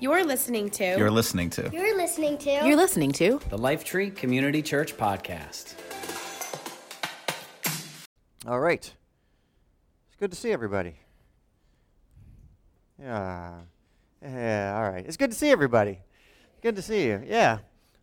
You're 0.00 0.24
listening 0.24 0.70
to. 0.70 0.96
You're 0.98 1.10
listening 1.10 1.50
to. 1.50 1.70
You're 1.72 1.96
listening 1.96 2.36
to. 2.38 2.50
You're 2.50 2.76
listening 2.76 3.12
to 3.12 3.40
the 3.48 3.56
Lifetree 3.56 4.14
Community 4.14 4.60
Church 4.60 4.96
Podcast. 4.96 5.74
All 8.46 8.60
right. 8.60 8.92
It's 10.08 10.16
good 10.18 10.30
to 10.32 10.36
see 10.36 10.52
everybody. 10.52 10.96
Yeah. 13.00 13.60
Yeah, 14.22 14.74
all 14.76 14.90
right. 14.90 15.04
It's 15.06 15.16
good 15.16 15.30
to 15.30 15.36
see 15.36 15.50
everybody. 15.50 16.00
Good 16.62 16.76
to 16.76 16.82
see 16.82 17.06
you. 17.06 17.22
Yeah. 17.26 17.58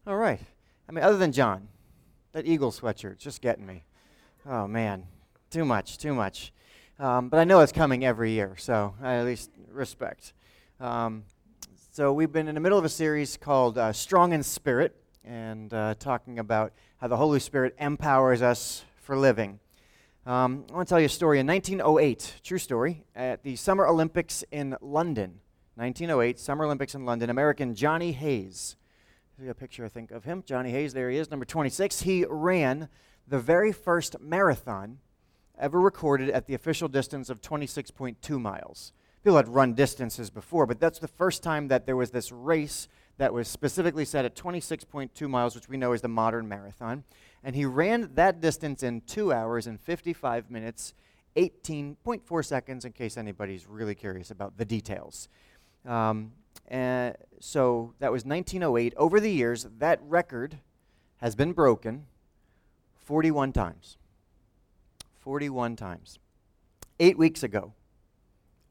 All 0.08 0.18
right. 0.18 0.40
I 0.88 0.92
mean, 0.92 1.04
other 1.04 1.18
than 1.18 1.32
John, 1.32 1.68
that 2.32 2.46
Eagle 2.46 2.72
sweatshirt's 2.72 3.24
just 3.24 3.42
getting 3.42 3.66
me. 3.66 3.84
Oh, 4.46 4.68
man. 4.68 5.08
Too 5.50 5.66
much, 5.66 5.98
too 5.98 6.14
much. 6.14 6.54
Um, 7.00 7.30
but 7.30 7.40
I 7.40 7.44
know 7.44 7.60
it's 7.60 7.72
coming 7.72 8.06
every 8.06 8.32
year, 8.32 8.56
so 8.58 8.96
I 9.02 9.16
at 9.16 9.26
least 9.26 9.52
respect. 9.72 10.34
Um, 10.80 11.24
so 11.94 12.14
we've 12.14 12.32
been 12.32 12.48
in 12.48 12.56
the 12.56 12.62
middle 12.62 12.80
of 12.80 12.86
a 12.86 12.90
series 12.90 13.36
called 13.36 13.78
uh, 13.78 13.92
Strong 13.92 14.32
in 14.32 14.44
Spirit 14.44 14.96
and 15.26 15.74
uh, 15.74 15.94
talking 16.00 16.40
about 16.40 16.72
how 17.02 17.10
the 17.10 17.18
Holy 17.18 17.42
Spirit 17.42 17.76
empowers 17.78 18.42
us 18.42 18.86
for 18.96 19.18
living. 19.18 19.60
Um, 20.26 20.64
I 20.70 20.76
want 20.76 20.88
to 20.88 20.90
tell 20.90 21.02
you 21.02 21.08
a 21.08 21.10
story. 21.10 21.38
In 21.40 21.48
1908, 21.48 22.36
true 22.44 22.60
story, 22.60 23.04
at 23.14 23.44
the 23.44 23.58
Summer 23.58 23.86
Olympics 23.88 24.42
in 24.52 24.78
London, 24.80 25.42
1908, 25.76 26.40
Summer 26.40 26.64
Olympics 26.64 26.96
in 26.96 27.04
London, 27.04 27.30
American 27.30 27.76
Johnny 27.76 28.14
Hayes. 28.14 28.78
See 29.38 29.50
a 29.50 29.54
picture, 29.54 29.84
I 29.84 29.90
think, 29.90 30.12
of 30.12 30.24
him. 30.24 30.44
Johnny 30.46 30.72
Hayes, 30.72 30.94
there 30.94 31.10
he 31.10 31.18
is, 31.18 31.30
number 31.30 31.46
26. 31.46 32.04
He 32.04 32.26
ran 32.30 32.88
the 33.28 33.40
very 33.40 33.74
first 33.74 34.16
marathon 34.22 35.00
ever 35.60 35.82
recorded 35.82 36.30
at 36.30 36.48
the 36.48 36.54
official 36.54 36.88
distance 36.88 37.30
of 37.30 37.42
26.2 37.42 38.40
miles. 38.40 38.94
People 39.24 39.38
had 39.38 39.48
run 39.48 39.74
distances 39.74 40.30
before, 40.30 40.66
but 40.66 40.80
that's 40.80 40.98
the 40.98 41.08
first 41.08 41.44
time 41.44 41.68
that 41.68 41.86
there 41.86 41.96
was 41.96 42.10
this 42.10 42.32
race 42.32 42.88
that 43.18 43.32
was 43.32 43.48
specifically 43.48 44.04
set 44.04 44.26
at 44.26 44.36
26.2 44.36 45.30
miles, 45.30 45.54
which 45.54 45.70
we 45.70 45.78
know 45.78 45.94
is 45.94 46.02
the 46.02 46.08
modern 46.08 46.48
marathon. 46.48 47.04
And 47.44 47.56
he 47.56 47.66
ran 47.66 48.10
that 48.16 48.42
distance 48.42 48.82
in 48.82 49.02
2 49.02 49.32
hours 49.32 49.68
and 49.68 49.80
55 49.80 50.50
minutes, 50.50 50.96
18.4 51.36 52.46
seconds, 52.46 52.84
in 52.84 52.94
case 52.94 53.16
anybody's 53.16 53.68
really 53.68 53.94
curious 53.94 54.32
about 54.32 54.58
the 54.58 54.66
details. 54.66 55.30
Um, 55.86 56.32
and 56.68 57.16
so 57.40 57.94
that 58.00 58.12
was 58.12 58.26
1908. 58.26 58.94
Over 58.98 59.20
the 59.20 59.32
years, 59.32 59.68
that 59.78 60.00
record 60.02 60.58
has 61.18 61.36
been 61.36 61.54
broken 61.54 62.08
41 63.04 63.54
times. 63.54 63.98
41 65.20 65.76
times. 65.76 66.18
Eight 67.00 67.18
weeks 67.20 67.44
ago, 67.44 67.74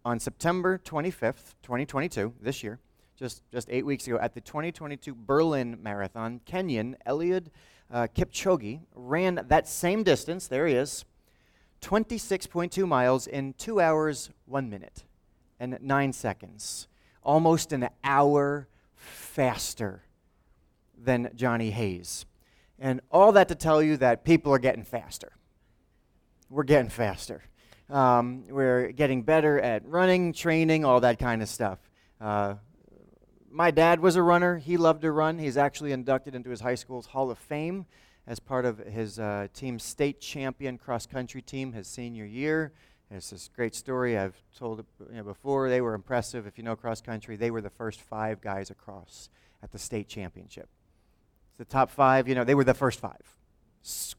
on 0.04 0.18
September 0.18 0.78
25th, 0.78 1.54
2022, 1.62 2.34
this 2.40 2.62
year, 2.62 2.78
just, 3.18 3.42
just 3.50 3.68
eight 3.70 3.84
weeks 3.84 4.06
ago, 4.06 4.18
at 4.18 4.34
the 4.34 4.40
2022 4.40 5.14
Berlin 5.14 5.78
Marathon, 5.82 6.40
Kenyan 6.46 6.94
Eliud 7.06 7.46
uh, 7.90 8.06
Kipchoge 8.14 8.80
ran 8.94 9.44
that 9.48 9.68
same 9.68 10.02
distance, 10.02 10.46
there 10.46 10.66
he 10.66 10.74
is, 10.74 11.04
26.2 11.82 12.86
miles 12.86 13.26
in 13.26 13.54
two 13.54 13.80
hours, 13.80 14.30
one 14.46 14.68
minute, 14.70 15.04
and 15.58 15.78
nine 15.80 16.12
seconds. 16.12 16.88
Almost 17.22 17.72
an 17.72 17.88
hour 18.04 18.68
faster 18.94 20.02
than 20.96 21.30
Johnny 21.34 21.70
Hayes. 21.70 22.26
And 22.78 23.00
all 23.10 23.32
that 23.32 23.48
to 23.48 23.54
tell 23.54 23.82
you 23.82 23.96
that 23.98 24.24
people 24.24 24.52
are 24.52 24.58
getting 24.58 24.84
faster 24.84 25.32
we're 26.50 26.64
getting 26.64 26.90
faster. 26.90 27.44
Um, 27.90 28.44
we're 28.48 28.92
getting 28.92 29.22
better 29.22 29.60
at 29.60 29.84
running, 29.84 30.32
training, 30.32 30.84
all 30.84 31.00
that 31.00 31.18
kind 31.18 31.42
of 31.42 31.48
stuff. 31.48 31.78
Uh, 32.20 32.54
my 33.50 33.72
dad 33.72 33.98
was 33.98 34.14
a 34.14 34.22
runner. 34.22 34.58
He 34.58 34.76
loved 34.76 35.02
to 35.02 35.10
run. 35.10 35.38
He's 35.38 35.56
actually 35.56 35.90
inducted 35.90 36.36
into 36.36 36.50
his 36.50 36.60
high 36.60 36.76
school's 36.76 37.06
Hall 37.06 37.32
of 37.32 37.38
Fame 37.38 37.86
as 38.28 38.38
part 38.38 38.64
of 38.64 38.78
his 38.78 39.18
uh, 39.18 39.48
team's 39.52 39.82
state 39.82 40.20
champion 40.20 40.78
cross 40.78 41.04
country 41.04 41.42
team 41.42 41.72
his 41.72 41.88
senior 41.88 42.24
year. 42.24 42.72
It's 43.10 43.30
this 43.30 43.50
great 43.56 43.74
story 43.74 44.16
I've 44.16 44.40
told 44.56 44.84
you 45.10 45.16
know, 45.16 45.24
before. 45.24 45.68
They 45.68 45.80
were 45.80 45.94
impressive. 45.94 46.46
If 46.46 46.58
you 46.58 46.62
know 46.62 46.76
cross 46.76 47.00
country, 47.00 47.34
they 47.34 47.50
were 47.50 47.60
the 47.60 47.70
first 47.70 48.00
five 48.00 48.40
guys 48.40 48.70
across 48.70 49.28
at 49.64 49.72
the 49.72 49.78
state 49.78 50.06
championship. 50.06 50.68
It's 51.48 51.58
the 51.58 51.64
top 51.64 51.90
five, 51.90 52.28
you 52.28 52.36
know, 52.36 52.44
they 52.44 52.54
were 52.54 52.62
the 52.62 52.72
first 52.72 53.00
five. 53.00 53.39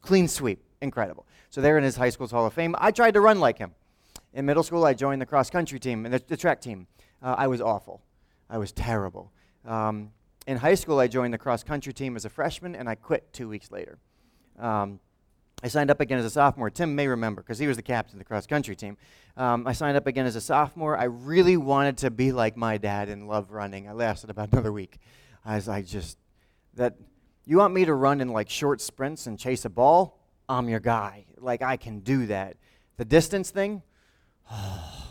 Clean 0.00 0.28
sweep 0.28 0.62
incredible. 0.82 1.26
So 1.50 1.60
they're 1.60 1.78
in 1.78 1.84
his 1.84 1.96
high 1.96 2.10
school's 2.10 2.30
Hall 2.30 2.46
of 2.46 2.52
Fame. 2.52 2.74
I 2.78 2.90
tried 2.90 3.14
to 3.14 3.20
run 3.20 3.40
like 3.40 3.58
him. 3.58 3.72
In 4.34 4.46
middle 4.46 4.62
school, 4.62 4.84
I 4.84 4.94
joined 4.94 5.22
the 5.22 5.26
cross 5.26 5.50
country 5.50 5.78
team 5.78 6.04
and 6.04 6.14
the, 6.14 6.22
the 6.26 6.36
track 6.36 6.60
team. 6.60 6.86
Uh, 7.22 7.34
I 7.38 7.46
was 7.46 7.60
awful. 7.60 8.02
I 8.50 8.58
was 8.58 8.72
terrible. 8.72 9.32
Um, 9.64 10.10
in 10.46 10.56
high 10.56 10.74
school, 10.74 10.98
I 10.98 11.06
joined 11.06 11.32
the 11.32 11.38
cross 11.38 11.62
country 11.62 11.92
team 11.92 12.16
as 12.16 12.24
a 12.24 12.28
freshman, 12.28 12.74
and 12.74 12.88
I 12.88 12.96
quit 12.96 13.32
two 13.32 13.48
weeks 13.48 13.70
later. 13.70 13.98
Um, 14.58 14.98
I 15.62 15.68
signed 15.68 15.90
up 15.90 16.00
again 16.00 16.18
as 16.18 16.24
a 16.24 16.30
sophomore. 16.30 16.70
Tim 16.70 16.96
may 16.96 17.06
remember 17.06 17.42
because 17.42 17.58
he 17.58 17.68
was 17.68 17.76
the 17.76 17.82
captain 17.82 18.16
of 18.16 18.18
the 18.18 18.24
cross 18.24 18.46
country 18.46 18.74
team. 18.74 18.96
Um, 19.36 19.66
I 19.66 19.72
signed 19.72 19.96
up 19.96 20.08
again 20.08 20.26
as 20.26 20.34
a 20.34 20.40
sophomore. 20.40 20.98
I 20.98 21.04
really 21.04 21.56
wanted 21.56 21.98
to 21.98 22.10
be 22.10 22.32
like 22.32 22.56
my 22.56 22.78
dad 22.78 23.08
and 23.08 23.28
love 23.28 23.52
running. 23.52 23.88
I 23.88 23.92
lasted 23.92 24.30
about 24.30 24.50
another 24.52 24.72
week. 24.72 24.98
I 25.44 25.54
was 25.54 25.68
like, 25.68 25.86
just 25.86 26.18
that. 26.74 26.94
You 27.44 27.56
want 27.56 27.74
me 27.74 27.84
to 27.84 27.94
run 27.94 28.20
in 28.20 28.28
like 28.28 28.48
short 28.48 28.80
sprints 28.80 29.26
and 29.26 29.38
chase 29.38 29.64
a 29.64 29.70
ball? 29.70 30.18
I'm 30.48 30.68
your 30.68 30.80
guy. 30.80 31.26
Like, 31.38 31.62
I 31.62 31.76
can 31.76 32.00
do 32.00 32.26
that. 32.26 32.56
The 32.98 33.04
distance 33.04 33.50
thing, 33.50 33.82
oh, 34.50 35.08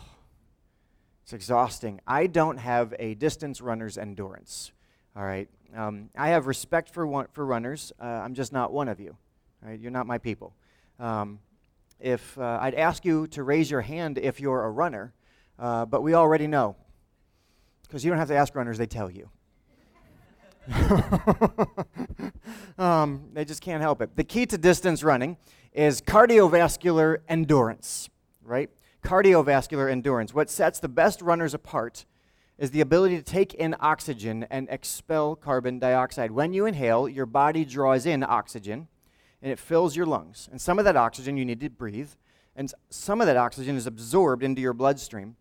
it's 1.22 1.32
exhausting. 1.32 2.00
I 2.06 2.26
don't 2.26 2.58
have 2.58 2.94
a 2.98 3.14
distance 3.14 3.60
runner's 3.60 3.98
endurance. 3.98 4.72
All 5.14 5.24
right. 5.24 5.48
Um, 5.76 6.08
I 6.16 6.28
have 6.28 6.46
respect 6.46 6.88
for, 6.90 7.06
one, 7.06 7.26
for 7.32 7.44
runners. 7.44 7.92
Uh, 8.00 8.06
I'm 8.06 8.34
just 8.34 8.52
not 8.52 8.72
one 8.72 8.88
of 8.88 8.98
you. 8.98 9.16
Right? 9.62 9.78
You're 9.78 9.90
not 9.90 10.06
my 10.06 10.18
people. 10.18 10.54
Um, 10.98 11.38
if 12.00 12.38
uh, 12.38 12.58
I'd 12.62 12.74
ask 12.74 13.04
you 13.04 13.26
to 13.28 13.42
raise 13.42 13.70
your 13.70 13.82
hand 13.82 14.18
if 14.18 14.40
you're 14.40 14.64
a 14.64 14.70
runner, 14.70 15.12
uh, 15.58 15.84
but 15.84 16.02
we 16.02 16.14
already 16.14 16.46
know. 16.46 16.76
Because 17.82 18.04
you 18.04 18.10
don't 18.10 18.18
have 18.18 18.28
to 18.28 18.36
ask 18.36 18.54
runners, 18.54 18.78
they 18.78 18.86
tell 18.86 19.10
you. 19.10 19.28
um, 22.78 23.28
they 23.32 23.44
just 23.44 23.60
can't 23.60 23.82
help 23.82 24.02
it. 24.02 24.16
The 24.16 24.24
key 24.24 24.46
to 24.46 24.58
distance 24.58 25.02
running 25.02 25.36
is 25.72 26.00
cardiovascular 26.00 27.18
endurance, 27.28 28.08
right? 28.42 28.70
Cardiovascular 29.02 29.90
endurance. 29.90 30.32
What 30.32 30.50
sets 30.50 30.78
the 30.78 30.88
best 30.88 31.22
runners 31.22 31.54
apart 31.54 32.04
is 32.58 32.70
the 32.70 32.80
ability 32.80 33.16
to 33.16 33.22
take 33.22 33.54
in 33.54 33.74
oxygen 33.80 34.46
and 34.50 34.68
expel 34.70 35.34
carbon 35.34 35.78
dioxide. 35.78 36.30
When 36.30 36.52
you 36.52 36.66
inhale, 36.66 37.08
your 37.08 37.26
body 37.26 37.64
draws 37.64 38.06
in 38.06 38.22
oxygen 38.22 38.88
and 39.40 39.50
it 39.50 39.58
fills 39.58 39.96
your 39.96 40.06
lungs. 40.06 40.48
And 40.50 40.60
some 40.60 40.78
of 40.78 40.84
that 40.84 40.96
oxygen 40.96 41.36
you 41.36 41.44
need 41.44 41.60
to 41.60 41.70
breathe, 41.70 42.10
and 42.54 42.72
some 42.90 43.20
of 43.20 43.26
that 43.26 43.36
oxygen 43.36 43.76
is 43.76 43.86
absorbed 43.86 44.44
into 44.44 44.60
your 44.60 44.74
bloodstream 44.74 45.36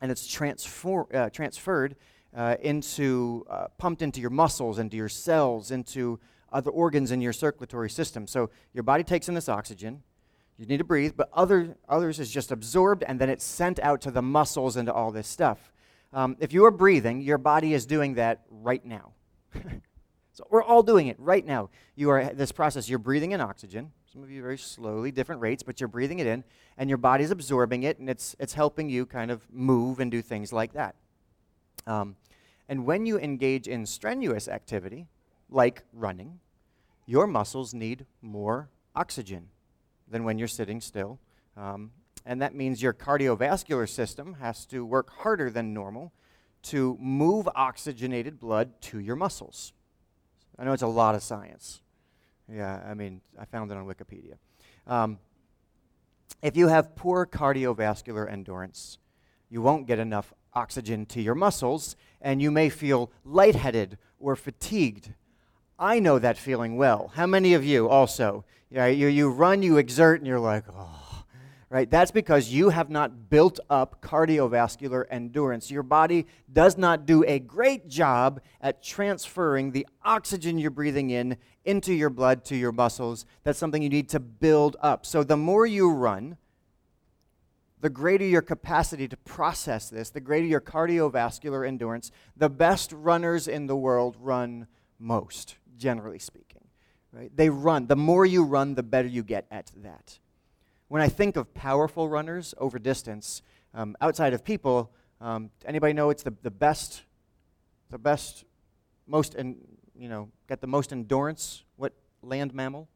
and 0.00 0.10
it's 0.10 0.26
transfer, 0.26 1.14
uh, 1.14 1.30
transferred 1.30 1.96
uh, 2.36 2.56
into, 2.60 3.46
uh, 3.48 3.66
pumped 3.78 4.02
into 4.02 4.20
your 4.20 4.30
muscles, 4.30 4.78
into 4.78 4.96
your 4.96 5.08
cells, 5.08 5.70
into 5.70 6.20
other 6.52 6.70
organs 6.70 7.10
in 7.10 7.20
your 7.20 7.32
circulatory 7.32 7.90
system. 7.90 8.26
So 8.26 8.50
your 8.74 8.84
body 8.84 9.02
takes 9.02 9.28
in 9.28 9.34
this 9.34 9.48
oxygen. 9.48 10.02
You 10.58 10.66
need 10.66 10.78
to 10.78 10.84
breathe, 10.84 11.14
but 11.16 11.28
other, 11.32 11.76
others 11.88 12.20
is 12.20 12.30
just 12.30 12.52
absorbed 12.52 13.02
and 13.04 13.18
then 13.18 13.30
it's 13.30 13.44
sent 13.44 13.80
out 13.80 14.00
to 14.02 14.10
the 14.10 14.22
muscles 14.22 14.76
and 14.76 14.86
to 14.86 14.92
all 14.92 15.10
this 15.10 15.26
stuff. 15.26 15.72
Um, 16.12 16.36
if 16.38 16.52
you 16.52 16.64
are 16.64 16.70
breathing, 16.70 17.20
your 17.20 17.38
body 17.38 17.74
is 17.74 17.84
doing 17.84 18.14
that 18.14 18.42
right 18.50 18.84
now. 18.84 19.12
so 20.32 20.46
we're 20.50 20.62
all 20.62 20.82
doing 20.82 21.08
it 21.08 21.18
right 21.18 21.44
now. 21.44 21.70
You 21.94 22.10
are 22.10 22.32
this 22.32 22.52
process. 22.52 22.88
You're 22.88 22.98
breathing 22.98 23.32
in 23.32 23.40
oxygen. 23.40 23.92
Some 24.12 24.22
of 24.22 24.30
you 24.30 24.40
very 24.40 24.56
slowly, 24.56 25.10
different 25.10 25.42
rates, 25.42 25.62
but 25.62 25.80
you're 25.80 25.88
breathing 25.88 26.20
it 26.20 26.26
in, 26.26 26.44
and 26.78 26.88
your 26.88 26.96
body's 26.96 27.30
absorbing 27.30 27.82
it, 27.82 27.98
and 27.98 28.08
it's 28.08 28.34
it's 28.38 28.54
helping 28.54 28.88
you 28.88 29.04
kind 29.04 29.30
of 29.30 29.42
move 29.52 30.00
and 30.00 30.10
do 30.10 30.22
things 30.22 30.54
like 30.54 30.72
that. 30.72 30.94
Um, 31.86 32.16
and 32.68 32.84
when 32.84 33.06
you 33.06 33.18
engage 33.18 33.68
in 33.68 33.86
strenuous 33.86 34.48
activity, 34.48 35.06
like 35.48 35.82
running, 35.92 36.40
your 37.06 37.26
muscles 37.26 37.72
need 37.72 38.06
more 38.20 38.68
oxygen 38.94 39.48
than 40.08 40.24
when 40.24 40.38
you're 40.38 40.48
sitting 40.48 40.80
still. 40.80 41.18
Um, 41.56 41.92
and 42.24 42.42
that 42.42 42.54
means 42.54 42.82
your 42.82 42.92
cardiovascular 42.92 43.88
system 43.88 44.34
has 44.34 44.66
to 44.66 44.84
work 44.84 45.10
harder 45.10 45.48
than 45.48 45.72
normal 45.72 46.12
to 46.62 46.98
move 47.00 47.48
oxygenated 47.54 48.40
blood 48.40 48.80
to 48.80 48.98
your 48.98 49.14
muscles. 49.14 49.72
I 50.58 50.64
know 50.64 50.72
it's 50.72 50.82
a 50.82 50.88
lot 50.88 51.14
of 51.14 51.22
science. 51.22 51.80
Yeah, 52.52 52.82
I 52.84 52.94
mean, 52.94 53.20
I 53.38 53.44
found 53.44 53.70
it 53.70 53.76
on 53.76 53.86
Wikipedia. 53.86 54.34
Um, 54.86 55.18
if 56.42 56.56
you 56.56 56.68
have 56.68 56.96
poor 56.96 57.26
cardiovascular 57.26 58.30
endurance, 58.30 58.98
you 59.48 59.62
won't 59.62 59.86
get 59.86 59.98
enough 59.98 60.32
oxygen 60.56 61.06
to 61.06 61.22
your 61.22 61.36
muscles, 61.36 61.94
and 62.20 62.42
you 62.42 62.50
may 62.50 62.68
feel 62.68 63.12
lightheaded 63.24 63.98
or 64.18 64.34
fatigued. 64.34 65.12
I 65.78 66.00
know 66.00 66.18
that 66.18 66.38
feeling 66.38 66.76
well. 66.76 67.12
How 67.14 67.26
many 67.26 67.54
of 67.54 67.64
you 67.64 67.88
also? 67.88 68.44
Yeah, 68.70 68.86
you, 68.86 69.06
you 69.06 69.28
run, 69.30 69.62
you 69.62 69.76
exert, 69.76 70.20
and 70.20 70.26
you're 70.26 70.40
like, 70.40 70.64
oh, 70.74 71.24
right? 71.68 71.90
That's 71.90 72.10
because 72.10 72.48
you 72.48 72.70
have 72.70 72.88
not 72.88 73.28
built 73.28 73.60
up 73.68 74.00
cardiovascular 74.00 75.04
endurance. 75.10 75.70
Your 75.70 75.82
body 75.82 76.26
does 76.50 76.78
not 76.78 77.04
do 77.04 77.22
a 77.24 77.38
great 77.38 77.88
job 77.88 78.40
at 78.60 78.82
transferring 78.82 79.72
the 79.72 79.86
oxygen 80.04 80.58
you're 80.58 80.70
breathing 80.70 81.10
in 81.10 81.36
into 81.64 81.92
your 81.92 82.10
blood 82.10 82.44
to 82.46 82.56
your 82.56 82.72
muscles. 82.72 83.26
That's 83.44 83.58
something 83.58 83.82
you 83.82 83.90
need 83.90 84.08
to 84.10 84.20
build 84.20 84.76
up. 84.80 85.04
So 85.04 85.22
the 85.22 85.36
more 85.36 85.66
you 85.66 85.90
run, 85.92 86.38
the 87.80 87.90
greater 87.90 88.24
your 88.24 88.42
capacity 88.42 89.06
to 89.08 89.16
process 89.18 89.90
this, 89.90 90.10
the 90.10 90.20
greater 90.20 90.46
your 90.46 90.60
cardiovascular 90.60 91.66
endurance. 91.66 92.10
The 92.36 92.48
best 92.48 92.92
runners 92.92 93.46
in 93.48 93.66
the 93.66 93.76
world 93.76 94.16
run 94.18 94.66
most, 94.98 95.56
generally 95.76 96.18
speaking. 96.18 96.62
Right? 97.12 97.30
They 97.34 97.50
run. 97.50 97.86
The 97.86 97.96
more 97.96 98.26
you 98.26 98.44
run, 98.44 98.74
the 98.74 98.82
better 98.82 99.08
you 99.08 99.22
get 99.22 99.46
at 99.50 99.70
that. 99.76 100.18
When 100.88 101.02
I 101.02 101.08
think 101.08 101.36
of 101.36 101.52
powerful 101.54 102.08
runners 102.08 102.54
over 102.58 102.78
distance, 102.78 103.42
um, 103.74 103.96
outside 104.00 104.32
of 104.32 104.44
people, 104.44 104.92
um, 105.20 105.50
anybody 105.64 105.92
know 105.92 106.10
it's 106.10 106.22
the, 106.22 106.34
the 106.42 106.50
best, 106.50 107.02
the 107.90 107.98
best, 107.98 108.44
most, 109.06 109.34
and 109.34 109.56
you 109.98 110.08
know, 110.08 110.30
got 110.46 110.60
the 110.60 110.66
most 110.66 110.92
endurance? 110.92 111.64
What 111.76 111.92
land 112.22 112.54
mammal? 112.54 112.88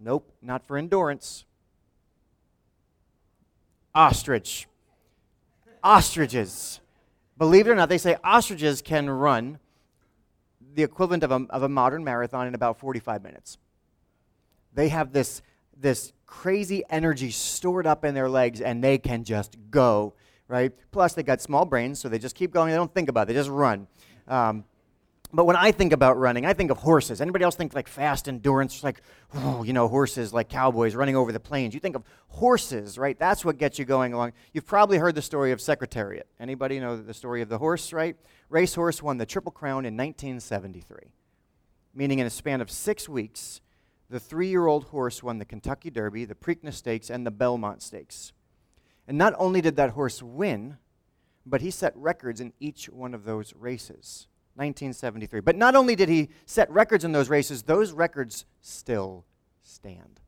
Nope, 0.00 0.32
not 0.40 0.66
for 0.66 0.76
endurance. 0.76 1.44
Ostrich. 3.94 4.68
Ostriches. 5.82 6.80
Believe 7.36 7.66
it 7.66 7.70
or 7.70 7.74
not, 7.74 7.88
they 7.88 7.98
say 7.98 8.16
ostriches 8.24 8.82
can 8.82 9.08
run 9.08 9.58
the 10.74 10.82
equivalent 10.82 11.22
of 11.22 11.30
a, 11.30 11.46
of 11.50 11.62
a 11.62 11.68
modern 11.68 12.04
marathon 12.04 12.46
in 12.46 12.54
about 12.54 12.78
45 12.78 13.22
minutes. 13.22 13.58
They 14.74 14.88
have 14.88 15.12
this 15.12 15.42
this 15.80 16.12
crazy 16.26 16.82
energy 16.90 17.30
stored 17.30 17.86
up 17.86 18.04
in 18.04 18.14
their 18.14 18.28
legs 18.28 18.60
and 18.60 18.82
they 18.82 18.98
can 18.98 19.24
just 19.24 19.56
go, 19.70 20.14
right? 20.48 20.72
Plus, 20.90 21.14
they 21.14 21.22
got 21.22 21.40
small 21.40 21.64
brains, 21.64 22.00
so 22.00 22.08
they 22.08 22.18
just 22.18 22.34
keep 22.34 22.52
going. 22.52 22.70
They 22.70 22.76
don't 22.76 22.92
think 22.92 23.08
about 23.08 23.22
it, 23.22 23.26
they 23.26 23.34
just 23.34 23.50
run. 23.50 23.86
Um, 24.26 24.64
but 25.32 25.44
when 25.44 25.56
I 25.56 25.72
think 25.72 25.92
about 25.92 26.16
running, 26.16 26.46
I 26.46 26.54
think 26.54 26.70
of 26.70 26.78
horses. 26.78 27.20
Anybody 27.20 27.44
else 27.44 27.54
think 27.54 27.74
like 27.74 27.86
fast 27.86 28.28
endurance, 28.28 28.82
like, 28.82 29.02
oh, 29.34 29.62
you 29.62 29.74
know, 29.74 29.86
horses 29.86 30.32
like 30.32 30.48
cowboys 30.48 30.94
running 30.94 31.16
over 31.16 31.32
the 31.32 31.40
plains? 31.40 31.74
You 31.74 31.80
think 31.80 31.96
of 31.96 32.02
horses, 32.28 32.96
right? 32.96 33.18
That's 33.18 33.44
what 33.44 33.58
gets 33.58 33.78
you 33.78 33.84
going 33.84 34.14
along. 34.14 34.32
You've 34.54 34.66
probably 34.66 34.96
heard 34.96 35.14
the 35.14 35.22
story 35.22 35.52
of 35.52 35.60
Secretariat. 35.60 36.26
Anybody 36.40 36.80
know 36.80 36.96
the 36.96 37.12
story 37.12 37.42
of 37.42 37.50
the 37.50 37.58
horse, 37.58 37.92
right? 37.92 38.16
Racehorse 38.48 39.02
won 39.02 39.18
the 39.18 39.26
Triple 39.26 39.52
Crown 39.52 39.84
in 39.84 39.94
1973, 39.94 41.12
meaning 41.94 42.20
in 42.20 42.26
a 42.26 42.30
span 42.30 42.62
of 42.62 42.70
six 42.70 43.06
weeks, 43.06 43.60
the 44.08 44.20
three 44.20 44.48
year 44.48 44.66
old 44.66 44.84
horse 44.84 45.22
won 45.22 45.38
the 45.38 45.44
Kentucky 45.44 45.90
Derby, 45.90 46.24
the 46.24 46.34
Preakness 46.34 46.74
Stakes, 46.74 47.10
and 47.10 47.26
the 47.26 47.30
Belmont 47.30 47.82
Stakes. 47.82 48.32
And 49.06 49.18
not 49.18 49.34
only 49.36 49.60
did 49.60 49.76
that 49.76 49.90
horse 49.90 50.22
win, 50.22 50.78
but 51.44 51.60
he 51.60 51.70
set 51.70 51.94
records 51.94 52.40
in 52.40 52.54
each 52.60 52.88
one 52.88 53.12
of 53.12 53.24
those 53.24 53.52
races. 53.54 54.26
1973. 54.58 55.40
But 55.40 55.56
not 55.56 55.76
only 55.76 55.94
did 55.94 56.08
he 56.08 56.30
set 56.44 56.70
records 56.70 57.04
in 57.04 57.12
those 57.12 57.28
races, 57.28 57.62
those 57.62 57.92
records 57.92 58.44
still 58.60 59.24
stand. 59.62 60.20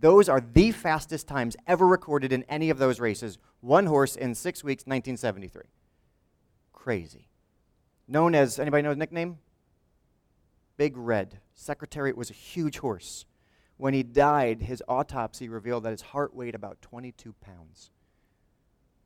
Those 0.00 0.28
are 0.28 0.40
the 0.40 0.72
fastest 0.72 1.28
times 1.28 1.56
ever 1.66 1.86
recorded 1.86 2.32
in 2.32 2.42
any 2.48 2.70
of 2.70 2.78
those 2.78 2.98
races. 2.98 3.38
One 3.60 3.86
horse 3.86 4.16
in 4.16 4.34
six 4.34 4.64
weeks, 4.64 4.82
1973. 4.82 5.62
Crazy. 6.72 7.28
Known 8.08 8.34
as, 8.34 8.58
anybody 8.58 8.82
know 8.82 8.90
his 8.90 8.98
nickname? 8.98 9.38
Big 10.76 10.96
Red. 10.96 11.40
Secretariat 11.54 12.16
was 12.16 12.30
a 12.30 12.34
huge 12.34 12.78
horse. 12.78 13.24
When 13.76 13.94
he 13.94 14.02
died, 14.02 14.62
his 14.62 14.82
autopsy 14.88 15.48
revealed 15.48 15.84
that 15.84 15.90
his 15.90 16.02
heart 16.02 16.34
weighed 16.34 16.54
about 16.54 16.82
22 16.82 17.34
pounds. 17.40 17.90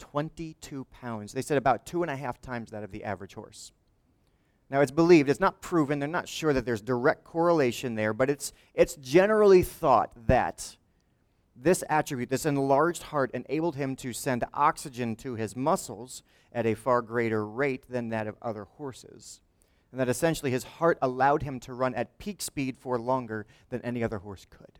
22 0.00 0.84
pounds. 0.86 1.32
They 1.32 1.42
said 1.42 1.56
about 1.56 1.86
two 1.86 2.02
and 2.02 2.10
a 2.10 2.16
half 2.16 2.42
times 2.42 2.72
that 2.72 2.82
of 2.82 2.90
the 2.90 3.04
average 3.04 3.34
horse. 3.34 3.70
Now, 4.68 4.80
it's 4.80 4.90
believed, 4.90 5.28
it's 5.28 5.40
not 5.40 5.60
proven, 5.60 5.98
they're 5.98 6.08
not 6.08 6.28
sure 6.28 6.52
that 6.52 6.64
there's 6.64 6.80
direct 6.80 7.24
correlation 7.24 7.94
there, 7.94 8.12
but 8.12 8.30
it's, 8.30 8.52
it's 8.74 8.94
generally 8.96 9.62
thought 9.62 10.12
that 10.26 10.76
this 11.56 11.84
attribute, 11.88 12.30
this 12.30 12.46
enlarged 12.46 13.04
heart, 13.04 13.30
enabled 13.32 13.76
him 13.76 13.96
to 13.96 14.12
send 14.12 14.44
oxygen 14.54 15.16
to 15.16 15.34
his 15.34 15.56
muscles 15.56 16.22
at 16.52 16.66
a 16.66 16.74
far 16.74 17.02
greater 17.02 17.46
rate 17.46 17.84
than 17.88 18.10
that 18.10 18.26
of 18.26 18.36
other 18.42 18.64
horses 18.64 19.40
and 19.90 20.00
that 20.00 20.08
essentially 20.08 20.50
his 20.50 20.64
heart 20.64 20.98
allowed 21.02 21.42
him 21.42 21.58
to 21.60 21.74
run 21.74 21.94
at 21.94 22.18
peak 22.18 22.40
speed 22.40 22.78
for 22.78 22.98
longer 22.98 23.46
than 23.70 23.80
any 23.82 24.04
other 24.04 24.18
horse 24.18 24.46
could, 24.48 24.78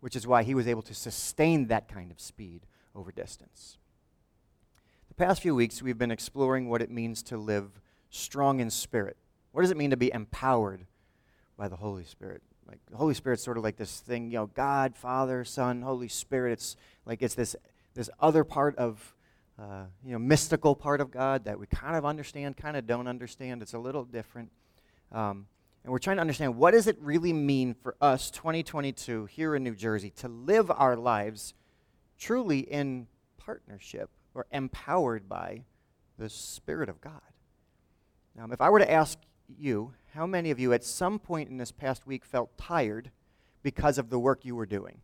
which 0.00 0.16
is 0.16 0.26
why 0.26 0.42
he 0.42 0.54
was 0.54 0.66
able 0.66 0.82
to 0.82 0.94
sustain 0.94 1.68
that 1.68 1.88
kind 1.88 2.10
of 2.10 2.20
speed 2.20 2.66
over 2.94 3.12
distance. 3.12 3.78
Past 5.16 5.40
few 5.40 5.54
weeks, 5.54 5.80
we've 5.80 5.96
been 5.96 6.10
exploring 6.10 6.68
what 6.68 6.82
it 6.82 6.90
means 6.90 7.22
to 7.22 7.38
live 7.38 7.80
strong 8.10 8.60
in 8.60 8.68
spirit. 8.68 9.16
What 9.52 9.62
does 9.62 9.70
it 9.70 9.78
mean 9.78 9.88
to 9.88 9.96
be 9.96 10.12
empowered 10.12 10.84
by 11.56 11.68
the 11.68 11.76
Holy 11.76 12.04
Spirit? 12.04 12.42
Like 12.68 12.80
the 12.90 12.98
Holy 12.98 13.14
Spirit's 13.14 13.42
sort 13.42 13.56
of 13.56 13.64
like 13.64 13.78
this 13.78 14.00
thing, 14.00 14.30
you 14.30 14.36
know, 14.36 14.46
God, 14.48 14.94
Father, 14.94 15.42
Son, 15.42 15.80
Holy 15.80 16.08
Spirit. 16.08 16.52
It's 16.52 16.76
like 17.06 17.22
it's 17.22 17.34
this 17.34 17.56
this 17.94 18.10
other 18.20 18.44
part 18.44 18.76
of 18.76 19.14
uh, 19.58 19.84
you 20.04 20.12
know, 20.12 20.18
mystical 20.18 20.76
part 20.76 21.00
of 21.00 21.10
God 21.10 21.44
that 21.46 21.58
we 21.58 21.66
kind 21.66 21.96
of 21.96 22.04
understand, 22.04 22.58
kind 22.58 22.76
of 22.76 22.86
don't 22.86 23.08
understand. 23.08 23.62
It's 23.62 23.72
a 23.72 23.78
little 23.78 24.04
different. 24.04 24.52
Um, 25.12 25.46
and 25.82 25.92
we're 25.92 25.98
trying 25.98 26.18
to 26.18 26.20
understand 26.20 26.58
what 26.58 26.72
does 26.72 26.86
it 26.86 26.98
really 27.00 27.32
mean 27.32 27.72
for 27.72 27.96
us, 28.02 28.30
2022, 28.30 29.24
here 29.24 29.56
in 29.56 29.64
New 29.64 29.74
Jersey, 29.74 30.10
to 30.16 30.28
live 30.28 30.70
our 30.70 30.94
lives 30.94 31.54
truly 32.18 32.58
in 32.58 33.06
partnership 33.38 34.10
or 34.36 34.46
empowered 34.52 35.28
by 35.28 35.64
the 36.18 36.28
Spirit 36.28 36.88
of 36.88 37.00
God. 37.00 37.20
Now, 38.36 38.46
if 38.52 38.60
I 38.60 38.70
were 38.70 38.78
to 38.78 38.90
ask 38.90 39.18
you, 39.58 39.94
how 40.14 40.26
many 40.26 40.50
of 40.50 40.60
you 40.60 40.72
at 40.72 40.84
some 40.84 41.18
point 41.18 41.48
in 41.48 41.56
this 41.56 41.72
past 41.72 42.06
week 42.06 42.24
felt 42.24 42.56
tired 42.56 43.10
because 43.62 43.98
of 43.98 44.10
the 44.10 44.18
work 44.18 44.44
you 44.44 44.54
were 44.54 44.66
doing? 44.66 45.00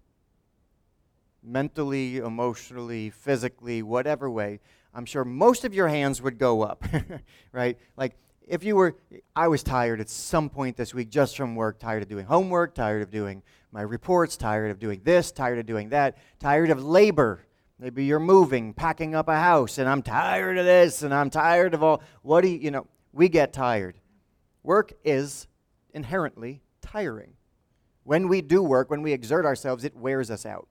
mentally, 1.42 2.18
emotionally, 2.18 3.10
physically, 3.10 3.82
whatever 3.82 4.30
way, 4.30 4.60
I'm 4.94 5.04
sure 5.04 5.24
most 5.24 5.64
of 5.64 5.74
your 5.74 5.88
hands 5.88 6.22
would 6.22 6.38
go 6.38 6.62
up, 6.62 6.84
right? 7.52 7.78
Like 7.96 8.16
if 8.46 8.62
you 8.62 8.76
were, 8.76 8.96
I 9.34 9.48
was 9.48 9.62
tired 9.62 10.00
at 10.00 10.08
some 10.08 10.48
point 10.50 10.76
this 10.76 10.94
week 10.94 11.10
just 11.10 11.36
from 11.36 11.56
work, 11.56 11.78
tired 11.78 12.02
of 12.02 12.08
doing 12.08 12.26
homework, 12.26 12.74
tired 12.74 13.02
of 13.02 13.10
doing 13.10 13.42
my 13.72 13.82
reports, 13.82 14.36
tired 14.36 14.70
of 14.70 14.78
doing 14.78 15.00
this, 15.02 15.32
tired 15.32 15.58
of 15.58 15.66
doing 15.66 15.88
that, 15.90 16.18
tired 16.38 16.70
of 16.70 16.84
labor. 16.84 17.44
Maybe 17.78 18.04
you're 18.04 18.20
moving, 18.20 18.74
packing 18.74 19.14
up 19.14 19.28
a 19.28 19.38
house, 19.38 19.78
and 19.78 19.88
I'm 19.88 20.02
tired 20.02 20.58
of 20.58 20.64
this, 20.64 21.02
and 21.02 21.12
I'm 21.12 21.30
tired 21.30 21.74
of 21.74 21.82
all. 21.82 22.02
What 22.22 22.42
do 22.42 22.48
you, 22.48 22.58
you 22.58 22.70
know, 22.70 22.86
we 23.12 23.28
get 23.28 23.52
tired. 23.52 23.96
Work 24.62 24.92
is 25.04 25.46
inherently 25.92 26.62
tiring. 26.80 27.34
When 28.04 28.28
we 28.28 28.40
do 28.40 28.62
work, 28.62 28.90
when 28.90 29.02
we 29.02 29.12
exert 29.12 29.44
ourselves, 29.44 29.84
it 29.84 29.96
wears 29.96 30.30
us 30.30 30.46
out. 30.46 30.68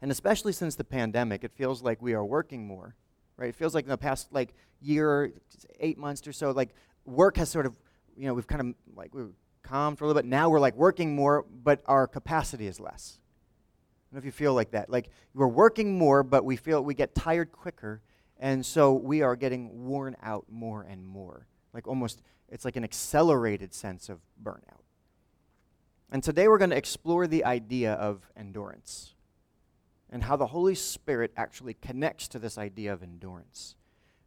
And 0.00 0.10
especially 0.10 0.52
since 0.52 0.76
the 0.76 0.84
pandemic, 0.84 1.44
it 1.44 1.52
feels 1.52 1.82
like 1.82 2.02
we 2.02 2.14
are 2.14 2.24
working 2.24 2.66
more, 2.66 2.94
right? 3.36 3.48
It 3.48 3.54
feels 3.54 3.74
like 3.74 3.84
in 3.84 3.90
the 3.90 3.98
past 3.98 4.32
like 4.32 4.54
year, 4.80 5.32
eight 5.80 5.98
months 5.98 6.26
or 6.26 6.32
so, 6.32 6.50
like 6.50 6.74
work 7.04 7.36
has 7.38 7.48
sort 7.48 7.66
of, 7.66 7.78
you 8.16 8.26
know, 8.26 8.34
we've 8.34 8.46
kind 8.46 8.60
of 8.60 8.74
like 8.96 9.14
we've 9.14 9.32
calmed 9.62 9.98
for 9.98 10.04
a 10.04 10.08
little 10.08 10.20
bit. 10.22 10.28
Now 10.28 10.50
we're 10.50 10.60
like 10.60 10.76
working 10.76 11.16
more, 11.16 11.44
but 11.62 11.82
our 11.86 12.06
capacity 12.06 12.66
is 12.66 12.78
less. 12.78 13.18
Don't 14.14 14.22
know 14.22 14.28
if 14.28 14.32
you 14.32 14.46
feel 14.46 14.54
like 14.54 14.70
that. 14.70 14.90
Like 14.90 15.10
we're 15.34 15.48
working 15.48 15.98
more, 15.98 16.22
but 16.22 16.44
we 16.44 16.54
feel 16.54 16.84
we 16.84 16.94
get 16.94 17.16
tired 17.16 17.50
quicker, 17.50 18.00
and 18.38 18.64
so 18.64 18.92
we 18.92 19.22
are 19.22 19.34
getting 19.34 19.86
worn 19.86 20.14
out 20.22 20.44
more 20.48 20.86
and 20.88 21.04
more. 21.04 21.48
Like 21.72 21.88
almost, 21.88 22.22
it's 22.48 22.64
like 22.64 22.76
an 22.76 22.84
accelerated 22.84 23.74
sense 23.74 24.08
of 24.08 24.20
burnout. 24.40 24.84
And 26.12 26.22
today 26.22 26.46
we're 26.46 26.58
going 26.58 26.70
to 26.70 26.76
explore 26.76 27.26
the 27.26 27.44
idea 27.44 27.94
of 27.94 28.30
endurance 28.36 29.14
and 30.10 30.22
how 30.22 30.36
the 30.36 30.46
Holy 30.46 30.76
Spirit 30.76 31.32
actually 31.36 31.74
connects 31.74 32.28
to 32.28 32.38
this 32.38 32.56
idea 32.56 32.92
of 32.92 33.02
endurance. 33.02 33.74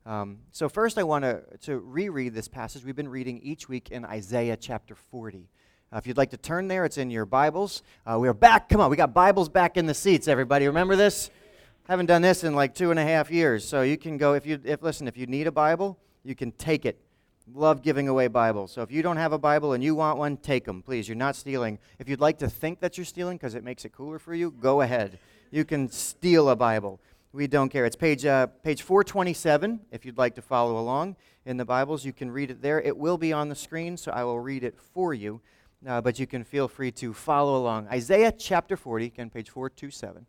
Um, 0.05 0.39
so, 0.51 0.67
first, 0.67 0.97
I 0.97 1.03
want 1.03 1.23
to 1.61 1.79
reread 1.79 2.33
this 2.33 2.49
passage 2.49 2.83
we've 2.83 2.93
been 2.93 3.07
reading 3.07 3.39
each 3.41 3.69
week 3.69 3.89
in 3.89 4.03
Isaiah 4.03 4.57
chapter 4.57 4.95
40. 4.95 5.47
Uh, 5.91 5.97
if 5.97 6.05
you'd 6.07 6.17
like 6.17 6.31
to 6.31 6.37
turn 6.37 6.67
there, 6.67 6.85
it's 6.85 6.97
in 6.97 7.09
your 7.09 7.25
Bibles. 7.25 7.81
Uh, 8.05 8.17
we 8.19 8.27
are 8.27 8.33
back. 8.33 8.69
Come 8.69 8.81
on, 8.81 8.89
we 8.89 8.97
got 8.97 9.13
Bibles 9.13 9.49
back 9.49 9.77
in 9.77 9.85
the 9.85 9.93
seats, 9.93 10.27
everybody. 10.27 10.67
Remember 10.67 10.95
this? 10.95 11.29
Haven't 11.87 12.07
done 12.07 12.21
this 12.21 12.43
in 12.43 12.53
like 12.55 12.75
two 12.75 12.91
and 12.91 12.99
a 12.99 13.03
half 13.03 13.31
years. 13.31 13.65
So, 13.65 13.81
you 13.81 13.97
can 13.97 14.17
go, 14.17 14.33
if 14.33 14.45
you, 14.45 14.59
if, 14.63 14.81
listen, 14.81 15.07
if 15.07 15.17
you 15.17 15.27
need 15.27 15.47
a 15.47 15.51
Bible, 15.51 15.97
you 16.23 16.35
can 16.35 16.51
take 16.51 16.85
it. 16.85 16.99
Love 17.53 17.81
giving 17.81 18.09
away 18.09 18.27
Bibles. 18.27 18.73
So, 18.73 18.81
if 18.81 18.91
you 18.91 19.01
don't 19.01 19.17
have 19.17 19.31
a 19.31 19.37
Bible 19.37 19.73
and 19.73 19.83
you 19.83 19.95
want 19.95 20.17
one, 20.17 20.37
take 20.37 20.65
them, 20.65 20.81
please. 20.81 21.07
You're 21.07 21.15
not 21.15 21.35
stealing. 21.35 21.79
If 21.99 22.09
you'd 22.09 22.19
like 22.19 22.39
to 22.39 22.49
think 22.49 22.81
that 22.81 22.97
you're 22.97 23.05
stealing 23.05 23.37
because 23.37 23.55
it 23.55 23.63
makes 23.63 23.85
it 23.85 23.93
cooler 23.93 24.19
for 24.19 24.33
you, 24.33 24.51
go 24.51 24.81
ahead 24.81 25.19
you 25.51 25.65
can 25.65 25.89
steal 25.89 26.49
a 26.49 26.55
Bible. 26.55 26.99
We 27.31 27.47
don't 27.47 27.69
care. 27.69 27.85
It's 27.85 27.95
page, 27.95 28.25
uh, 28.25 28.47
page 28.47 28.81
427 28.81 29.81
if 29.91 30.05
you'd 30.05 30.17
like 30.17 30.35
to 30.35 30.41
follow 30.41 30.79
along 30.79 31.15
in 31.45 31.57
the 31.57 31.65
Bibles. 31.65 32.05
You 32.05 32.13
can 32.13 32.31
read 32.31 32.51
it 32.51 32.61
there. 32.61 32.81
It 32.81 32.97
will 32.97 33.17
be 33.17 33.33
on 33.33 33.49
the 33.49 33.55
screen, 33.55 33.97
so 33.97 34.11
I 34.11 34.23
will 34.23 34.39
read 34.39 34.63
it 34.63 34.77
for 34.93 35.13
you. 35.13 35.41
Uh, 35.85 36.01
but 36.01 36.19
you 36.19 36.25
can 36.25 36.43
feel 36.43 36.67
free 36.67 36.91
to 36.91 37.13
follow 37.13 37.57
along. 37.57 37.87
Isaiah 37.87 38.31
chapter 38.31 38.75
40, 38.75 39.05
again, 39.05 39.29
page 39.29 39.49
427. 39.49 40.25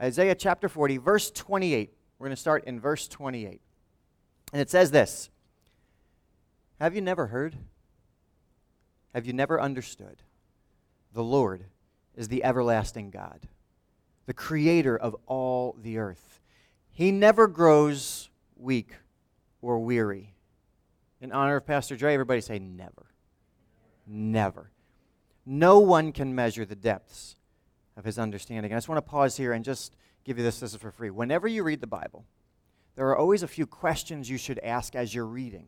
Isaiah 0.00 0.34
chapter 0.34 0.68
40, 0.68 0.98
verse 0.98 1.30
28. 1.30 1.92
We're 2.18 2.26
going 2.26 2.36
to 2.36 2.40
start 2.40 2.64
in 2.64 2.78
verse 2.80 3.08
28. 3.08 3.60
And 4.52 4.60
it 4.62 4.70
says 4.70 4.90
this 4.90 5.30
Have 6.80 6.94
you 6.94 7.00
never 7.00 7.28
heard? 7.28 7.56
Have 9.14 9.26
you 9.26 9.32
never 9.32 9.60
understood? 9.60 10.22
The 11.12 11.22
Lord 11.22 11.64
is 12.16 12.28
the 12.28 12.42
everlasting 12.44 13.10
God, 13.10 13.48
the 14.26 14.34
creator 14.34 14.96
of 14.96 15.16
all 15.26 15.76
the 15.80 15.98
earth. 15.98 16.40
He 16.90 17.10
never 17.10 17.46
grows 17.46 18.28
weak 18.56 18.92
or 19.62 19.78
weary. 19.78 20.34
In 21.20 21.32
honor 21.32 21.56
of 21.56 21.66
Pastor 21.66 21.96
Dre, 21.96 22.12
everybody 22.12 22.40
say 22.40 22.58
never. 22.58 23.06
Never. 24.06 24.70
No 25.46 25.78
one 25.78 26.12
can 26.12 26.34
measure 26.34 26.64
the 26.64 26.74
depths 26.74 27.36
of 27.96 28.04
his 28.04 28.18
understanding. 28.18 28.72
And 28.72 28.76
I 28.76 28.78
just 28.78 28.88
want 28.88 29.04
to 29.04 29.10
pause 29.10 29.36
here 29.36 29.52
and 29.52 29.64
just 29.64 29.94
give 30.24 30.38
you 30.38 30.44
this. 30.44 30.60
This 30.60 30.72
is 30.72 30.80
for 30.80 30.90
free. 30.90 31.10
Whenever 31.10 31.46
you 31.46 31.62
read 31.62 31.80
the 31.80 31.86
Bible, 31.86 32.24
there 32.96 33.08
are 33.08 33.16
always 33.16 33.42
a 33.42 33.48
few 33.48 33.66
questions 33.66 34.30
you 34.30 34.38
should 34.38 34.58
ask 34.60 34.94
as 34.94 35.14
you're 35.14 35.26
reading. 35.26 35.66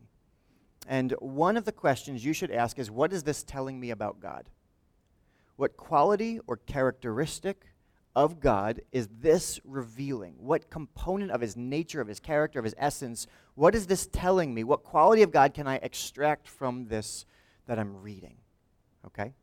And 0.87 1.11
one 1.19 1.57
of 1.57 1.65
the 1.65 1.71
questions 1.71 2.23
you 2.23 2.33
should 2.33 2.51
ask 2.51 2.79
is 2.79 2.89
what 2.89 3.11
is 3.11 3.23
this 3.23 3.43
telling 3.43 3.79
me 3.79 3.91
about 3.91 4.19
God? 4.19 4.49
What 5.57 5.75
quality 5.75 6.39
or 6.47 6.57
characteristic 6.57 7.65
of 8.15 8.39
God 8.39 8.81
is 8.91 9.09
this 9.19 9.59
revealing? 9.63 10.35
What 10.37 10.69
component 10.69 11.31
of 11.31 11.41
his 11.41 11.57
nature, 11.57 11.99
of 11.99 12.07
his 12.07 12.19
character, 12.19 12.59
of 12.59 12.65
his 12.65 12.75
essence, 12.77 13.27
what 13.55 13.75
is 13.75 13.87
this 13.87 14.07
telling 14.07 14.53
me? 14.53 14.63
What 14.63 14.83
quality 14.83 15.23
of 15.23 15.31
God 15.31 15.53
can 15.53 15.67
I 15.67 15.75
extract 15.77 16.47
from 16.47 16.85
this 16.87 17.25
that 17.65 17.77
I'm 17.77 18.01
reading? 18.01 18.37
Okay? 19.05 19.33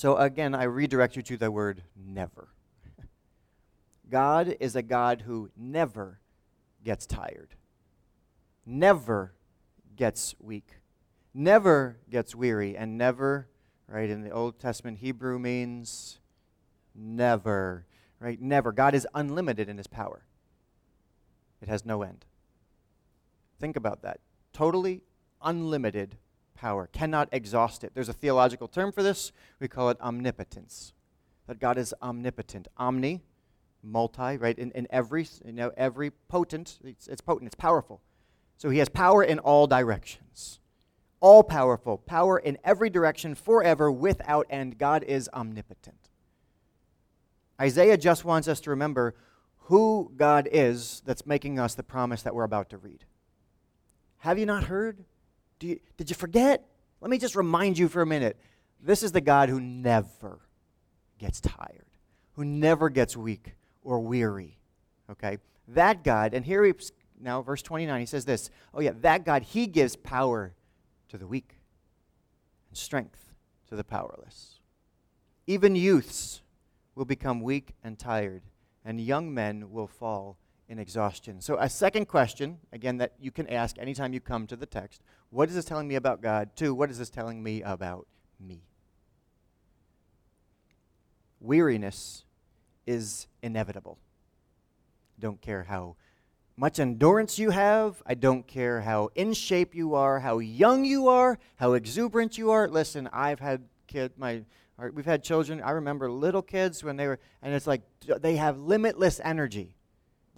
So 0.00 0.16
again, 0.16 0.54
I 0.54 0.62
redirect 0.62 1.14
you 1.16 1.20
to 1.24 1.36
the 1.36 1.50
word 1.50 1.82
never. 1.94 2.48
God 4.08 4.56
is 4.58 4.74
a 4.74 4.80
God 4.80 5.24
who 5.26 5.50
never 5.54 6.20
gets 6.82 7.04
tired, 7.04 7.50
never 8.64 9.34
gets 9.96 10.34
weak, 10.40 10.76
never 11.34 11.98
gets 12.08 12.34
weary, 12.34 12.78
and 12.78 12.96
never, 12.96 13.50
right, 13.88 14.08
in 14.08 14.22
the 14.22 14.30
Old 14.30 14.58
Testament 14.58 15.00
Hebrew 15.00 15.38
means 15.38 16.18
never, 16.94 17.84
right? 18.20 18.40
Never. 18.40 18.72
God 18.72 18.94
is 18.94 19.06
unlimited 19.14 19.68
in 19.68 19.76
his 19.76 19.86
power, 19.86 20.24
it 21.60 21.68
has 21.68 21.84
no 21.84 22.00
end. 22.00 22.24
Think 23.58 23.76
about 23.76 24.00
that. 24.00 24.20
Totally 24.54 25.02
unlimited 25.42 26.16
power, 26.60 26.88
cannot 26.92 27.28
exhaust 27.32 27.82
it. 27.82 27.92
There's 27.94 28.10
a 28.10 28.12
theological 28.12 28.68
term 28.68 28.92
for 28.92 29.02
this. 29.02 29.32
We 29.58 29.66
call 29.66 29.88
it 29.88 30.00
omnipotence. 30.00 30.92
That 31.46 31.58
God 31.58 31.78
is 31.78 31.94
omnipotent. 32.02 32.68
Omni, 32.76 33.22
multi, 33.82 34.36
right? 34.36 34.58
In, 34.58 34.70
in 34.72 34.86
every, 34.90 35.26
you 35.44 35.52
know, 35.52 35.72
every 35.76 36.10
potent, 36.28 36.78
it's, 36.84 37.08
it's 37.08 37.22
potent, 37.22 37.46
it's 37.46 37.54
powerful. 37.54 38.02
So 38.58 38.68
he 38.68 38.78
has 38.78 38.90
power 38.90 39.24
in 39.24 39.38
all 39.38 39.66
directions. 39.66 40.60
All 41.20 41.42
powerful, 41.42 41.98
power 41.98 42.38
in 42.38 42.58
every 42.62 42.90
direction 42.90 43.34
forever 43.34 43.90
without 43.90 44.46
end. 44.50 44.78
God 44.78 45.02
is 45.04 45.28
omnipotent. 45.32 46.08
Isaiah 47.60 47.96
just 47.96 48.24
wants 48.24 48.48
us 48.48 48.60
to 48.60 48.70
remember 48.70 49.14
who 49.64 50.12
God 50.16 50.48
is 50.50 51.02
that's 51.04 51.26
making 51.26 51.58
us 51.58 51.74
the 51.74 51.82
promise 51.82 52.22
that 52.22 52.34
we're 52.34 52.44
about 52.44 52.70
to 52.70 52.78
read. 52.78 53.04
Have 54.18 54.38
you 54.38 54.46
not 54.46 54.64
heard? 54.64 55.04
You, 55.62 55.80
did 55.96 56.10
you 56.10 56.16
forget? 56.16 56.66
Let 57.00 57.10
me 57.10 57.18
just 57.18 57.36
remind 57.36 57.78
you 57.78 57.88
for 57.88 58.02
a 58.02 58.06
minute. 58.06 58.38
This 58.80 59.02
is 59.02 59.12
the 59.12 59.20
God 59.20 59.48
who 59.48 59.60
never 59.60 60.40
gets 61.18 61.40
tired, 61.40 61.86
who 62.34 62.44
never 62.44 62.88
gets 62.88 63.16
weak 63.16 63.54
or 63.82 64.00
weary. 64.00 64.58
Okay? 65.10 65.38
That 65.68 66.02
God, 66.04 66.34
and 66.34 66.44
here 66.44 66.64
he, 66.64 66.72
now 67.20 67.42
verse 67.42 67.62
29, 67.62 68.00
he 68.00 68.06
says 68.06 68.24
this 68.24 68.50
Oh, 68.72 68.80
yeah, 68.80 68.92
that 69.00 69.24
God, 69.24 69.42
he 69.42 69.66
gives 69.66 69.96
power 69.96 70.54
to 71.08 71.18
the 71.18 71.26
weak 71.26 71.56
and 72.68 72.78
strength 72.78 73.32
to 73.68 73.76
the 73.76 73.84
powerless. 73.84 74.60
Even 75.46 75.74
youths 75.74 76.42
will 76.94 77.04
become 77.04 77.40
weak 77.40 77.74
and 77.82 77.98
tired, 77.98 78.42
and 78.84 79.00
young 79.00 79.32
men 79.32 79.70
will 79.70 79.86
fall 79.86 80.36
in 80.70 80.78
exhaustion. 80.78 81.40
So, 81.40 81.58
a 81.58 81.68
second 81.68 82.06
question, 82.06 82.58
again, 82.72 82.98
that 82.98 83.14
you 83.20 83.32
can 83.32 83.48
ask 83.48 83.76
anytime 83.76 84.14
you 84.14 84.20
come 84.20 84.46
to 84.46 84.56
the 84.56 84.66
text 84.66 85.02
what 85.28 85.48
is 85.48 85.54
this 85.54 85.64
telling 85.64 85.86
me 85.86 85.96
about 85.96 86.22
God? 86.22 86.50
Two, 86.56 86.74
what 86.74 86.90
is 86.90 86.98
this 86.98 87.10
telling 87.10 87.42
me 87.42 87.62
about 87.62 88.06
me? 88.38 88.62
Weariness 91.40 92.24
is 92.86 93.26
inevitable. 93.42 93.98
Don't 95.18 95.40
care 95.40 95.64
how 95.64 95.96
much 96.56 96.78
endurance 96.78 97.38
you 97.38 97.50
have. 97.50 98.02
I 98.06 98.14
don't 98.14 98.46
care 98.46 98.80
how 98.80 99.10
in 99.14 99.32
shape 99.32 99.74
you 99.74 99.94
are, 99.94 100.20
how 100.20 100.38
young 100.38 100.84
you 100.84 101.08
are, 101.08 101.38
how 101.56 101.72
exuberant 101.72 102.38
you 102.38 102.50
are. 102.50 102.68
Listen, 102.68 103.08
I've 103.12 103.40
had 103.40 103.62
kid 103.86 104.12
my 104.16 104.42
we've 104.92 105.04
had 105.04 105.22
children. 105.24 105.60
I 105.62 105.72
remember 105.72 106.10
little 106.10 106.42
kids 106.42 106.84
when 106.84 106.96
they 106.96 107.06
were 107.06 107.18
and 107.42 107.54
it's 107.54 107.66
like 107.66 107.82
they 108.20 108.36
have 108.36 108.58
limitless 108.58 109.20
energy. 109.22 109.74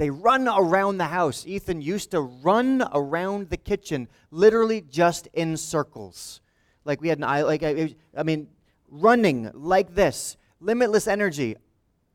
They 0.02 0.10
run 0.10 0.48
around 0.48 0.98
the 0.98 1.04
house. 1.04 1.46
Ethan 1.46 1.80
used 1.80 2.10
to 2.10 2.22
run 2.22 2.82
around 2.92 3.50
the 3.50 3.56
kitchen 3.56 4.08
literally 4.32 4.80
just 4.80 5.28
in 5.32 5.56
circles. 5.56 6.40
Like 6.84 7.00
we 7.00 7.06
had 7.06 7.18
an 7.18 7.22
eye 7.22 7.42
like 7.42 7.62
I, 7.62 7.94
I 8.16 8.24
mean 8.24 8.48
running 8.90 9.52
like 9.54 9.94
this. 9.94 10.36
Limitless 10.58 11.06
energy 11.06 11.54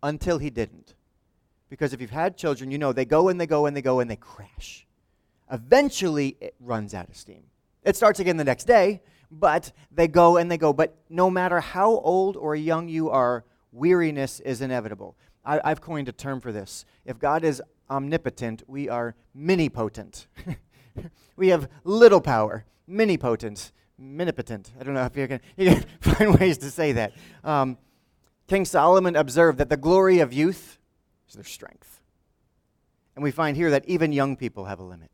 until 0.03 0.37
he 0.37 0.49
didn't. 0.49 0.95
Because 1.69 1.93
if 1.93 2.01
you've 2.01 2.09
had 2.09 2.35
children, 2.35 2.71
you 2.71 2.77
know 2.77 2.91
they 2.91 3.05
go 3.05 3.29
and 3.29 3.39
they 3.39 3.47
go 3.47 3.67
and 3.67 3.77
they 3.77 3.81
go 3.81 4.01
and 4.01 4.11
they 4.11 4.17
crash. 4.17 4.85
Eventually, 5.49 6.35
it 6.41 6.55
runs 6.59 6.93
out 6.93 7.07
of 7.07 7.15
steam. 7.15 7.43
It 7.83 7.95
starts 7.95 8.19
again 8.19 8.35
the 8.35 8.43
next 8.43 8.65
day, 8.65 9.01
but 9.31 9.71
they 9.93 10.09
go 10.09 10.35
and 10.35 10.51
they 10.51 10.57
go. 10.57 10.73
But 10.73 10.93
no 11.09 11.29
matter 11.29 11.61
how 11.61 11.91
old 11.99 12.35
or 12.35 12.53
young 12.53 12.89
you 12.89 13.11
are, 13.11 13.45
weariness 13.71 14.41
is 14.41 14.59
inevitable. 14.59 15.15
I, 15.45 15.69
have 15.69 15.79
coined 15.79 16.09
a 16.09 16.11
term 16.11 16.41
for 16.41 16.51
this. 16.51 16.83
If 17.05 17.19
God 17.19 17.45
is 17.45 17.61
omnipotent, 17.89 18.63
we 18.67 18.89
are 18.89 19.15
minipotent. 19.35 20.27
we 21.35 21.49
have 21.49 21.69
little 21.83 22.21
power, 22.21 22.65
minipotent, 22.89 23.71
minipotent. 24.01 24.71
I 24.79 24.83
don't 24.83 24.93
know 24.93 25.05
if 25.05 25.15
you 25.15 25.27
can, 25.27 25.41
you 25.57 25.71
can 25.71 25.85
find 26.01 26.39
ways 26.39 26.57
to 26.59 26.71
say 26.71 26.93
that. 26.93 27.13
Um, 27.43 27.77
King 28.47 28.65
Solomon 28.65 29.15
observed 29.15 29.57
that 29.57 29.69
the 29.69 29.77
glory 29.77 30.19
of 30.19 30.31
youth 30.31 30.79
is 31.27 31.35
their 31.35 31.43
strength. 31.43 32.01
And 33.15 33.23
we 33.23 33.31
find 33.31 33.57
here 33.57 33.71
that 33.71 33.83
even 33.87 34.13
young 34.13 34.37
people 34.37 34.65
have 34.65 34.79
a 34.79 34.83
limit, 34.83 35.09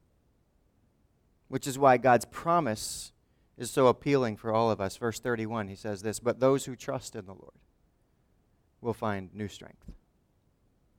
which 1.47 1.65
is 1.67 1.79
why 1.79 1.97
God's 1.97 2.25
promise 2.25 3.13
is 3.57 3.71
so 3.71 3.87
appealing 3.87 4.37
for 4.37 4.53
all 4.53 4.69
of 4.69 4.81
us. 4.81 4.97
Verse 4.97 5.19
31, 5.19 5.67
he 5.67 5.75
says 5.75 6.01
this 6.01 6.19
But 6.19 6.39
those 6.39 6.65
who 6.65 6.75
trust 6.75 7.15
in 7.15 7.25
the 7.25 7.33
Lord 7.33 7.53
will 8.81 8.93
find 8.93 9.33
new 9.33 9.47
strength. 9.47 9.89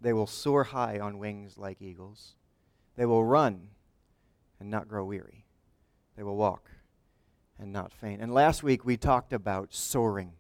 They 0.05 0.13
will 0.13 0.27
soar 0.27 0.65
high 0.65 0.99
on 0.99 1.19
wings 1.19 1.57
like 1.57 1.81
eagles. 1.81 2.35
They 2.95 3.07
will 3.07 3.25
run 3.25 3.69
and 4.61 4.71
not 4.71 4.87
grow 4.87 5.03
weary. 5.07 5.47
They 6.15 6.23
will 6.23 6.37
walk 6.37 6.71
and 7.59 7.73
not 7.73 7.91
faint. 7.91 8.21
And 8.21 8.33
last 8.33 8.63
week 8.63 8.85
we 8.85 8.99
talked 8.99 9.33
about 9.33 9.73
soaring 9.73 10.35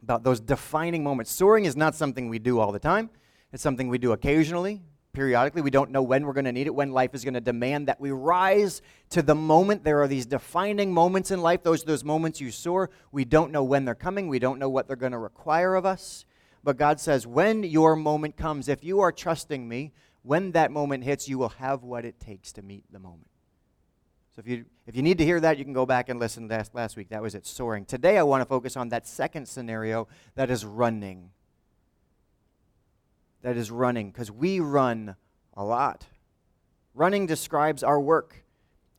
about 0.00 0.22
those 0.22 0.38
defining 0.38 1.02
moments. 1.02 1.32
Soaring 1.32 1.64
is 1.64 1.74
not 1.74 1.96
something 1.96 2.28
we 2.28 2.38
do 2.38 2.60
all 2.60 2.70
the 2.70 2.78
time, 2.78 3.10
it's 3.52 3.64
something 3.64 3.88
we 3.88 3.98
do 3.98 4.12
occasionally, 4.12 4.80
periodically. 5.12 5.60
We 5.60 5.72
don't 5.72 5.90
know 5.90 6.02
when 6.02 6.24
we're 6.24 6.32
going 6.32 6.44
to 6.44 6.52
need 6.52 6.68
it, 6.68 6.74
when 6.74 6.92
life 6.92 7.16
is 7.16 7.24
going 7.24 7.34
to 7.34 7.40
demand 7.40 7.88
that 7.88 8.00
we 8.00 8.12
rise 8.12 8.80
to 9.10 9.22
the 9.22 9.34
moment. 9.34 9.82
There 9.82 10.00
are 10.02 10.06
these 10.06 10.24
defining 10.24 10.94
moments 10.94 11.32
in 11.32 11.42
life. 11.42 11.64
Those 11.64 11.82
those 11.82 12.04
moments 12.04 12.40
you 12.40 12.52
soar. 12.52 12.90
We 13.10 13.24
don't 13.24 13.50
know 13.50 13.64
when 13.64 13.84
they're 13.84 13.96
coming, 13.96 14.28
we 14.28 14.38
don't 14.38 14.60
know 14.60 14.68
what 14.68 14.86
they're 14.86 14.94
going 14.94 15.10
to 15.12 15.18
require 15.18 15.74
of 15.74 15.84
us. 15.84 16.24
But 16.64 16.76
God 16.76 17.00
says, 17.00 17.26
when 17.26 17.62
your 17.62 17.96
moment 17.96 18.36
comes, 18.36 18.68
if 18.68 18.84
you 18.84 19.00
are 19.00 19.12
trusting 19.12 19.68
me, 19.68 19.92
when 20.22 20.52
that 20.52 20.70
moment 20.70 21.04
hits, 21.04 21.28
you 21.28 21.38
will 21.38 21.50
have 21.50 21.82
what 21.82 22.04
it 22.04 22.20
takes 22.20 22.52
to 22.54 22.62
meet 22.62 22.84
the 22.90 22.98
moment. 22.98 23.28
So 24.34 24.40
if 24.40 24.48
you, 24.48 24.66
if 24.86 24.94
you 24.94 25.02
need 25.02 25.18
to 25.18 25.24
hear 25.24 25.40
that, 25.40 25.58
you 25.58 25.64
can 25.64 25.72
go 25.72 25.86
back 25.86 26.08
and 26.08 26.20
listen 26.20 26.46
last, 26.48 26.74
last 26.74 26.96
week. 26.96 27.08
That 27.08 27.22
was 27.22 27.34
it, 27.34 27.46
soaring. 27.46 27.84
Today, 27.84 28.18
I 28.18 28.22
want 28.22 28.40
to 28.40 28.44
focus 28.44 28.76
on 28.76 28.90
that 28.90 29.06
second 29.06 29.48
scenario 29.48 30.08
that 30.34 30.50
is 30.50 30.64
running. 30.64 31.30
That 33.42 33.56
is 33.56 33.70
running, 33.70 34.10
because 34.10 34.30
we 34.30 34.60
run 34.60 35.16
a 35.54 35.64
lot. 35.64 36.06
Running 36.94 37.26
describes 37.26 37.82
our 37.82 38.00
work. 38.00 38.44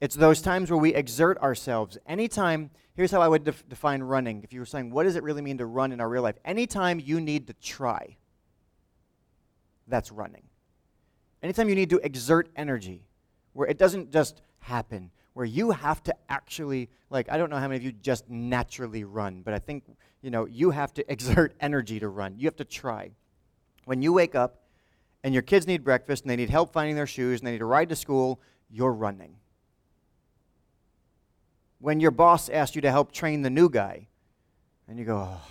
It's 0.01 0.15
those 0.15 0.41
times 0.41 0.71
where 0.71 0.77
we 0.77 0.93
exert 0.93 1.37
ourselves. 1.39 1.97
Anytime, 2.05 2.71
here's 2.93 3.11
how 3.11 3.21
I 3.21 3.27
would 3.27 3.43
def- 3.43 3.67
define 3.67 4.01
running. 4.01 4.43
If 4.43 4.53
you 4.53 4.59
were 4.61 4.65
saying, 4.65 4.91
what 4.91 5.03
does 5.03 5.17
it 5.17 5.23
really 5.23 5.41
mean 5.41 5.57
to 5.57 5.65
run 5.65 5.91
in 5.91 5.99
our 5.99 6.07
real 6.07 6.23
life? 6.23 6.37
Anytime 6.45 7.01
you 7.01 7.19
need 7.19 7.47
to 7.47 7.53
try, 7.53 8.15
that's 9.87 10.11
running. 10.11 10.43
Anytime 11.43 11.67
you 11.67 11.75
need 11.75 11.89
to 11.89 11.97
exert 11.97 12.49
energy, 12.55 13.03
where 13.53 13.67
it 13.67 13.77
doesn't 13.77 14.11
just 14.11 14.41
happen, 14.59 15.11
where 15.33 15.45
you 15.45 15.71
have 15.71 16.01
to 16.03 16.15
actually, 16.29 16.89
like, 17.09 17.29
I 17.29 17.37
don't 17.37 17.49
know 17.49 17.57
how 17.57 17.67
many 17.67 17.77
of 17.77 17.83
you 17.83 17.91
just 17.91 18.29
naturally 18.29 19.03
run, 19.03 19.41
but 19.41 19.53
I 19.53 19.59
think, 19.59 19.83
you 20.21 20.31
know, 20.31 20.45
you 20.45 20.71
have 20.71 20.93
to 20.93 21.11
exert 21.11 21.55
energy 21.59 21.99
to 21.99 22.07
run. 22.07 22.35
You 22.37 22.47
have 22.47 22.55
to 22.57 22.65
try. 22.65 23.11
When 23.83 24.01
you 24.01 24.13
wake 24.13 24.35
up 24.35 24.61
and 25.25 25.33
your 25.33 25.43
kids 25.43 25.67
need 25.67 25.83
breakfast 25.83 26.23
and 26.23 26.29
they 26.29 26.37
need 26.37 26.49
help 26.49 26.71
finding 26.71 26.95
their 26.95 27.07
shoes 27.07 27.41
and 27.41 27.47
they 27.47 27.51
need 27.51 27.61
a 27.61 27.65
ride 27.65 27.89
to 27.89 27.95
school, 27.97 28.39
you're 28.69 28.93
running. 28.93 29.38
When 31.79 31.99
your 31.99 32.11
boss 32.11 32.49
asks 32.49 32.75
you 32.75 32.81
to 32.81 32.91
help 32.91 33.11
train 33.11 33.41
the 33.41 33.49
new 33.49 33.69
guy, 33.69 34.07
and 34.87 34.99
you 34.99 35.05
go, 35.05 35.29
oh, 35.29 35.41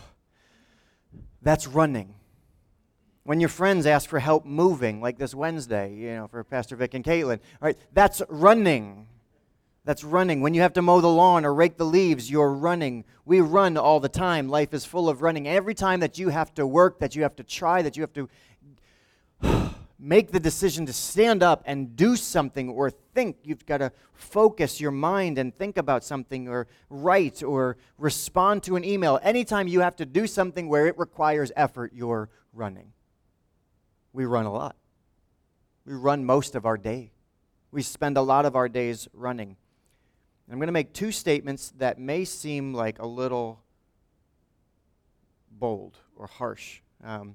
that's 1.40 1.66
running. 1.66 2.14
When 3.25 3.40
your 3.40 3.49
friends 3.49 3.87
ask 3.87 4.08
for 4.08 4.18
help 4.18 4.44
moving, 4.44 5.00
like 5.00 5.18
this 5.18 5.35
Wednesday, 5.35 5.94
you 5.94 6.14
know, 6.14 6.28
for 6.28 6.42
Pastor 6.44 6.76
Vic 6.76 6.94
and 6.94 7.04
Caitlin, 7.04 7.38
all 7.61 7.66
right, 7.66 7.78
that's 7.92 8.23
running. 8.28 9.06
That's 9.85 10.04
running. 10.04 10.42
When 10.42 10.54
you 10.54 10.61
have 10.61 10.75
to 10.75 10.82
mow 10.82 11.00
the 11.00 11.08
lawn 11.08 11.44
or 11.47 11.54
rake 11.54 11.78
the 11.78 11.87
leaves, 11.87 12.30
you're 12.30 12.52
running. 12.52 13.04
We 13.25 13.40
run 13.40 13.76
all 13.76 14.00
the 14.00 14.08
time. 14.08 14.49
Life 14.49 14.75
is 14.75 14.85
full 14.85 15.08
of 15.08 15.23
running. 15.23 15.49
Every 15.49 15.75
time 15.75 16.00
that 16.00 16.18
you 16.18 16.28
have 16.28 16.52
to 16.54 16.66
work, 16.66 16.99
that 16.99 17.16
you 17.16 17.23
have 17.23 17.37
to 17.37 17.42
try, 17.42 17.80
that 17.80 17.97
you 17.97 18.02
have 18.02 18.12
to 18.12 18.28
make 19.99 20.31
the 20.31 20.38
decision 20.38 20.87
to 20.87 20.93
stand 20.93 21.43
up 21.43 21.62
and 21.67 21.97
do 21.97 22.14
something 22.14 22.69
or 22.69 22.90
think. 22.90 23.37
You've 23.43 23.67
got 23.67 23.78
to 23.78 23.93
focus 24.14 24.81
your 24.81 24.93
mind 24.93 25.38
and 25.38 25.57
think 25.57 25.76
about 25.76 26.05
something 26.05 26.49
or 26.49 26.69
write 26.88 27.43
or 27.43 27.76
respond 27.97 28.62
to 28.64 28.76
an 28.76 28.85
email. 28.85 29.19
Anytime 29.23 29.67
you 29.67 29.81
have 29.81 29.97
to 29.97 30.07
do 30.07 30.26
something 30.26 30.69
where 30.69 30.87
it 30.87 30.97
requires 30.99 31.50
effort, 31.57 31.93
you're 31.93 32.28
running. 32.52 32.93
We 34.12 34.25
run 34.25 34.47
a 34.47 34.52
lot. 34.52 34.76
We 35.85 35.95
run 35.95 36.25
most 36.25 36.55
of 36.55 36.64
our 36.64 36.76
day. 36.76 37.12
We 37.73 37.83
spend 37.83 38.17
a 38.17 38.23
lot 38.23 38.47
of 38.47 38.55
our 38.55 38.69
days 38.69 39.09
running. 39.12 39.57
I'm 40.50 40.59
going 40.59 40.69
to 40.69 40.73
make 40.73 40.95
two 40.95 41.12
statements 41.12 41.73
that 41.76 41.99
may 41.99 42.25
seem 42.25 42.73
like 42.73 42.99
a 42.99 43.07
little 43.07 43.61
bold 45.50 45.99
or 46.17 46.26
harsh. 46.26 46.81
Um, 47.05 47.35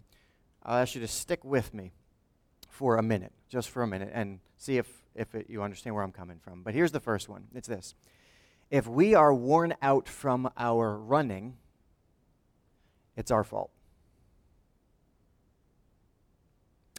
I'll 0.64 0.82
ask 0.82 0.96
you 0.96 1.02
to 1.02 1.08
stick 1.08 1.44
with 1.44 1.74
me 1.74 1.92
for 2.74 2.98
a 2.98 3.04
minute, 3.04 3.32
just 3.50 3.70
for 3.70 3.84
a 3.84 3.88
minute, 3.88 4.10
and 4.12 4.40
see 4.58 4.78
if, 4.78 4.88
if 5.14 5.36
it, 5.36 5.46
you 5.48 5.62
understand 5.62 5.94
where 5.94 6.04
I'm 6.04 6.12
coming 6.12 6.40
from. 6.40 6.64
But 6.64 6.74
here's 6.74 6.92
the 6.92 7.00
first 7.00 7.30
one 7.30 7.46
it's 7.54 7.68
this 7.68 7.94
If 8.72 8.88
we 8.88 9.14
are 9.14 9.32
worn 9.32 9.76
out 9.82 10.10
from 10.10 10.50
our 10.58 10.98
running, 10.98 11.58
it's 13.16 13.30
our 13.30 13.44
fault. 13.44 13.70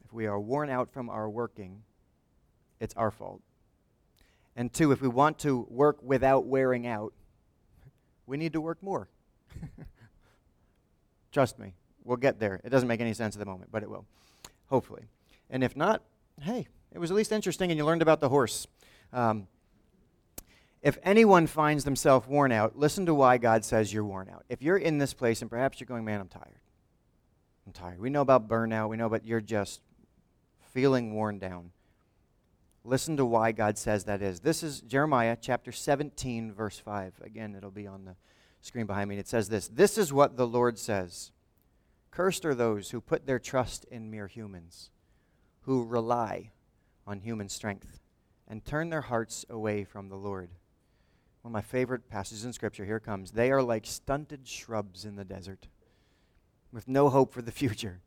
If 0.04 0.12
we 0.12 0.26
are 0.26 0.38
worn 0.38 0.70
out 0.70 0.92
from 0.92 1.10
our 1.10 1.28
working, 1.28 1.82
it's 2.78 2.94
our 2.94 3.10
fault. 3.10 3.42
And 4.54 4.72
two, 4.72 4.92
if 4.92 5.02
we 5.02 5.08
want 5.08 5.40
to 5.40 5.66
work 5.68 5.98
without 6.00 6.46
wearing 6.46 6.86
out, 6.86 7.12
we 8.26 8.36
need 8.36 8.52
to 8.52 8.60
work 8.60 8.80
more. 8.80 9.08
Trust 11.32 11.58
me, 11.58 11.74
we'll 12.04 12.16
get 12.16 12.38
there. 12.38 12.60
It 12.62 12.70
doesn't 12.70 12.86
make 12.86 13.00
any 13.00 13.12
sense 13.12 13.34
at 13.34 13.40
the 13.40 13.46
moment, 13.46 13.72
but 13.72 13.82
it 13.82 13.90
will, 13.90 14.06
hopefully. 14.68 15.08
And 15.54 15.62
if 15.62 15.76
not, 15.76 16.02
hey, 16.40 16.66
it 16.90 16.98
was 16.98 17.12
at 17.12 17.16
least 17.16 17.30
interesting 17.30 17.70
and 17.70 17.78
you 17.78 17.84
learned 17.84 18.02
about 18.02 18.18
the 18.18 18.28
horse. 18.28 18.66
Um, 19.12 19.46
if 20.82 20.98
anyone 21.04 21.46
finds 21.46 21.84
themselves 21.84 22.26
worn 22.26 22.50
out, 22.50 22.76
listen 22.76 23.06
to 23.06 23.14
why 23.14 23.38
God 23.38 23.64
says 23.64 23.92
you're 23.92 24.04
worn 24.04 24.28
out. 24.28 24.44
If 24.48 24.62
you're 24.62 24.76
in 24.76 24.98
this 24.98 25.14
place 25.14 25.42
and 25.42 25.48
perhaps 25.48 25.78
you're 25.78 25.86
going, 25.86 26.04
man, 26.04 26.20
I'm 26.20 26.26
tired. 26.26 26.58
I'm 27.68 27.72
tired. 27.72 28.00
We 28.00 28.10
know 28.10 28.20
about 28.20 28.48
burnout. 28.48 28.88
We 28.88 28.96
know 28.96 29.06
about 29.06 29.24
you're 29.24 29.40
just 29.40 29.80
feeling 30.72 31.14
worn 31.14 31.38
down. 31.38 31.70
Listen 32.82 33.16
to 33.16 33.24
why 33.24 33.52
God 33.52 33.78
says 33.78 34.02
that 34.04 34.22
is. 34.22 34.40
This 34.40 34.64
is 34.64 34.80
Jeremiah 34.80 35.36
chapter 35.40 35.70
17, 35.70 36.52
verse 36.52 36.80
5. 36.80 37.22
Again, 37.22 37.54
it'll 37.54 37.70
be 37.70 37.86
on 37.86 38.06
the 38.06 38.16
screen 38.60 38.86
behind 38.86 39.08
me. 39.08 39.18
It 39.18 39.28
says 39.28 39.50
this 39.50 39.68
This 39.68 39.98
is 39.98 40.12
what 40.12 40.36
the 40.36 40.48
Lord 40.48 40.80
says 40.80 41.30
Cursed 42.10 42.44
are 42.44 42.56
those 42.56 42.90
who 42.90 43.00
put 43.00 43.24
their 43.24 43.38
trust 43.38 43.84
in 43.84 44.10
mere 44.10 44.26
humans 44.26 44.90
who 45.64 45.84
rely 45.84 46.50
on 47.06 47.20
human 47.20 47.48
strength 47.48 48.00
and 48.48 48.64
turn 48.64 48.90
their 48.90 49.02
hearts 49.02 49.44
away 49.48 49.84
from 49.84 50.08
the 50.08 50.16
Lord. 50.16 50.50
One 51.42 51.50
of 51.50 51.52
my 51.52 51.62
favorite 51.62 52.08
passages 52.08 52.44
in 52.44 52.52
Scripture, 52.52 52.84
here 52.84 53.00
comes. 53.00 53.32
They 53.32 53.50
are 53.50 53.62
like 53.62 53.86
stunted 53.86 54.46
shrubs 54.46 55.04
in 55.04 55.16
the 55.16 55.24
desert 55.24 55.68
with 56.72 56.88
no 56.88 57.08
hope 57.08 57.32
for 57.32 57.42
the 57.42 57.52
future. 57.52 58.00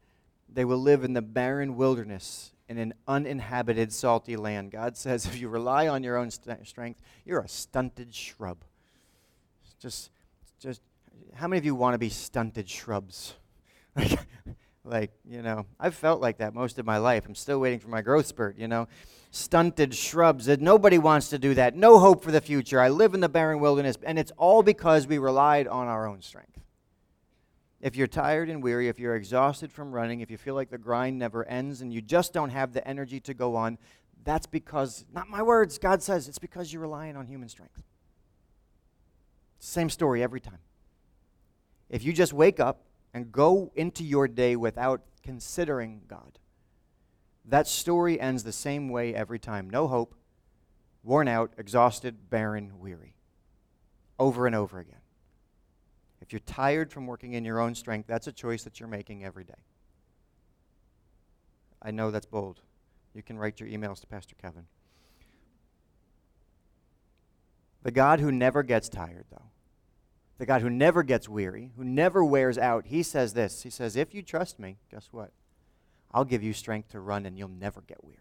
They 0.50 0.66
will 0.66 0.80
live 0.80 1.04
in 1.04 1.14
the 1.14 1.22
barren 1.22 1.76
wilderness 1.76 2.52
in 2.70 2.78
an 2.78 2.94
uninhabited, 3.08 3.94
salty 3.94 4.36
land. 4.36 4.72
God 4.72 4.98
says 4.98 5.26
if 5.26 5.40
you 5.40 5.50
rely 5.50 5.88
on 5.88 6.04
your 6.04 6.18
own 6.18 6.32
st- 6.32 6.68
strength, 6.68 7.02
you're 7.26 7.40
a 7.40 7.48
stunted 7.48 8.14
shrub. 8.14 8.64
Just, 9.80 10.12
just, 10.60 10.82
how 11.36 11.48
many 11.48 11.60
of 11.60 11.66
you 11.66 11.76
want 11.76 11.94
to 11.94 12.00
be 12.00 12.10
stunted 12.10 12.70
shrubs? 12.70 13.36
Like, 14.88 15.12
you 15.30 15.42
know, 15.42 15.66
I've 15.80 15.96
felt 15.96 16.22
like 16.22 16.38
that 16.38 16.54
most 16.54 16.80
of 16.80 16.86
my 16.86 16.98
life. 16.98 17.26
I'm 17.28 17.36
still 17.36 17.60
waiting 17.60 17.80
for 17.80 17.90
my 17.90 18.02
growth 18.02 18.26
spurt, 18.26 18.58
you 18.58 18.68
know. 18.68 18.88
Stunted 19.32 19.94
shrubs. 19.94 20.46
That 20.46 20.62
nobody 20.62 20.98
wants 20.98 21.30
to 21.30 21.38
do 21.38 21.54
that. 21.56 21.76
No 21.76 22.00
hope 22.00 22.24
for 22.24 22.32
the 22.32 22.42
future. 22.42 22.80
I 22.80 22.90
live 22.90 23.14
in 23.14 23.20
the 23.20 23.30
barren 23.30 23.60
wilderness. 23.60 23.98
And 24.04 24.18
it's 24.18 24.32
all 24.38 24.64
because 24.64 25.06
we 25.06 25.18
relied 25.18 25.68
on 25.68 25.88
our 25.88 26.08
own 26.08 26.22
strength. 26.22 26.60
If 27.82 27.96
you're 27.96 28.08
tired 28.08 28.50
and 28.50 28.64
weary, 28.64 28.88
if 28.88 28.98
you're 28.98 29.16
exhausted 29.16 29.72
from 29.72 29.92
running, 29.92 30.22
if 30.22 30.32
you 30.32 30.38
feel 30.38 30.56
like 30.56 30.70
the 30.70 30.78
grind 30.78 31.20
never 31.20 31.46
ends 31.46 31.82
and 31.82 31.94
you 31.94 32.02
just 32.02 32.34
don't 32.34 32.50
have 32.50 32.74
the 32.74 32.88
energy 32.88 33.20
to 33.20 33.34
go 33.34 33.56
on, 33.56 33.78
that's 34.24 34.48
because, 34.48 35.06
not 35.14 35.30
my 35.30 35.44
words, 35.44 35.78
God 35.78 36.02
says, 36.02 36.28
it's 36.28 36.40
because 36.40 36.74
you're 36.74 36.82
relying 36.82 37.16
on 37.16 37.28
human 37.28 37.50
strength. 37.50 37.84
Same 39.60 39.90
story 39.90 40.24
every 40.24 40.40
time. 40.40 40.60
If 41.90 42.04
you 42.04 42.14
just 42.14 42.34
wake 42.34 42.60
up 42.60 42.87
and 43.18 43.32
go 43.32 43.72
into 43.74 44.04
your 44.04 44.28
day 44.28 44.56
without 44.56 45.02
considering 45.24 46.04
God. 46.08 46.38
That 47.46 47.68
story 47.68 48.22
ends 48.22 48.44
the 48.44 48.52
same 48.52 48.90
way 48.90 49.16
every 49.16 49.40
time 49.40 49.72
no 49.72 49.88
hope, 49.88 50.14
worn 51.02 51.28
out, 51.28 51.52
exhausted, 51.58 52.30
barren, 52.30 52.74
weary. 52.78 53.16
Over 54.20 54.46
and 54.46 54.56
over 54.56 54.78
again. 54.78 55.02
If 56.22 56.32
you're 56.32 56.40
tired 56.42 56.92
from 56.92 57.08
working 57.08 57.34
in 57.34 57.44
your 57.44 57.60
own 57.60 57.74
strength, 57.74 58.06
that's 58.06 58.28
a 58.28 58.32
choice 58.32 58.64
that 58.66 58.80
you're 58.80 58.88
making 58.88 59.26
every 59.26 59.46
day. 59.46 59.64
I 61.82 61.90
know 61.90 62.12
that's 62.12 62.28
bold. 62.28 62.62
You 63.16 63.24
can 63.24 63.40
write 63.40 63.60
your 63.60 63.68
emails 63.68 64.00
to 64.02 64.08
Pastor 64.08 64.36
Kevin. 64.40 64.68
The 67.82 67.92
God 67.92 68.20
who 68.20 68.32
never 68.32 68.62
gets 68.62 68.90
tired, 68.90 69.26
though, 69.32 69.50
the 70.38 70.46
God 70.46 70.62
who 70.62 70.70
never 70.70 71.04
gets 71.04 71.28
weary, 71.28 71.72
who 71.76 71.84
never 71.84 72.24
wears 72.24 72.58
out, 72.58 72.88
he 72.88 73.04
says 73.04 73.34
this. 73.34 73.64
He 73.64 73.70
says, 73.70 73.96
If 73.96 74.14
you 74.14 74.22
trust 74.22 74.60
me, 74.60 74.78
guess 74.92 75.10
what? 75.12 75.32
I'll 76.12 76.26
give 76.26 76.44
you 76.44 76.54
strength 76.54 76.90
to 76.90 77.00
run 77.00 77.26
and 77.26 77.38
you'll 77.38 77.50
never 77.50 77.82
get 77.82 78.04
weary. 78.04 78.18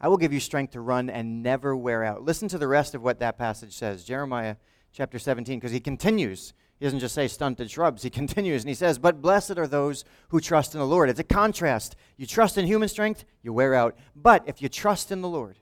I 0.00 0.08
will 0.08 0.16
give 0.16 0.32
you 0.32 0.40
strength 0.40 0.72
to 0.72 0.80
run 0.80 1.10
and 1.10 1.42
never 1.42 1.76
wear 1.76 2.04
out. 2.04 2.22
Listen 2.22 2.48
to 2.48 2.58
the 2.58 2.68
rest 2.68 2.94
of 2.94 3.02
what 3.02 3.18
that 3.18 3.36
passage 3.36 3.74
says. 3.74 4.04
Jeremiah 4.04 4.56
chapter 4.92 5.18
17, 5.18 5.58
because 5.58 5.72
he 5.72 5.80
continues. 5.80 6.54
He 6.78 6.86
doesn't 6.86 7.00
just 7.00 7.14
say 7.14 7.28
stunted 7.28 7.70
shrubs. 7.70 8.02
He 8.02 8.10
continues 8.10 8.62
and 8.62 8.68
he 8.68 8.74
says, 8.74 8.98
But 8.98 9.20
blessed 9.20 9.58
are 9.58 9.66
those 9.66 10.04
who 10.28 10.40
trust 10.40 10.74
in 10.74 10.80
the 10.80 10.86
Lord. 10.86 11.10
It's 11.10 11.20
a 11.20 11.24
contrast. 11.24 11.96
You 12.16 12.26
trust 12.26 12.56
in 12.56 12.66
human 12.66 12.88
strength, 12.88 13.24
you 13.42 13.52
wear 13.52 13.74
out. 13.74 13.96
But 14.16 14.44
if 14.46 14.62
you 14.62 14.70
trust 14.70 15.12
in 15.12 15.20
the 15.20 15.28
Lord, 15.28 15.58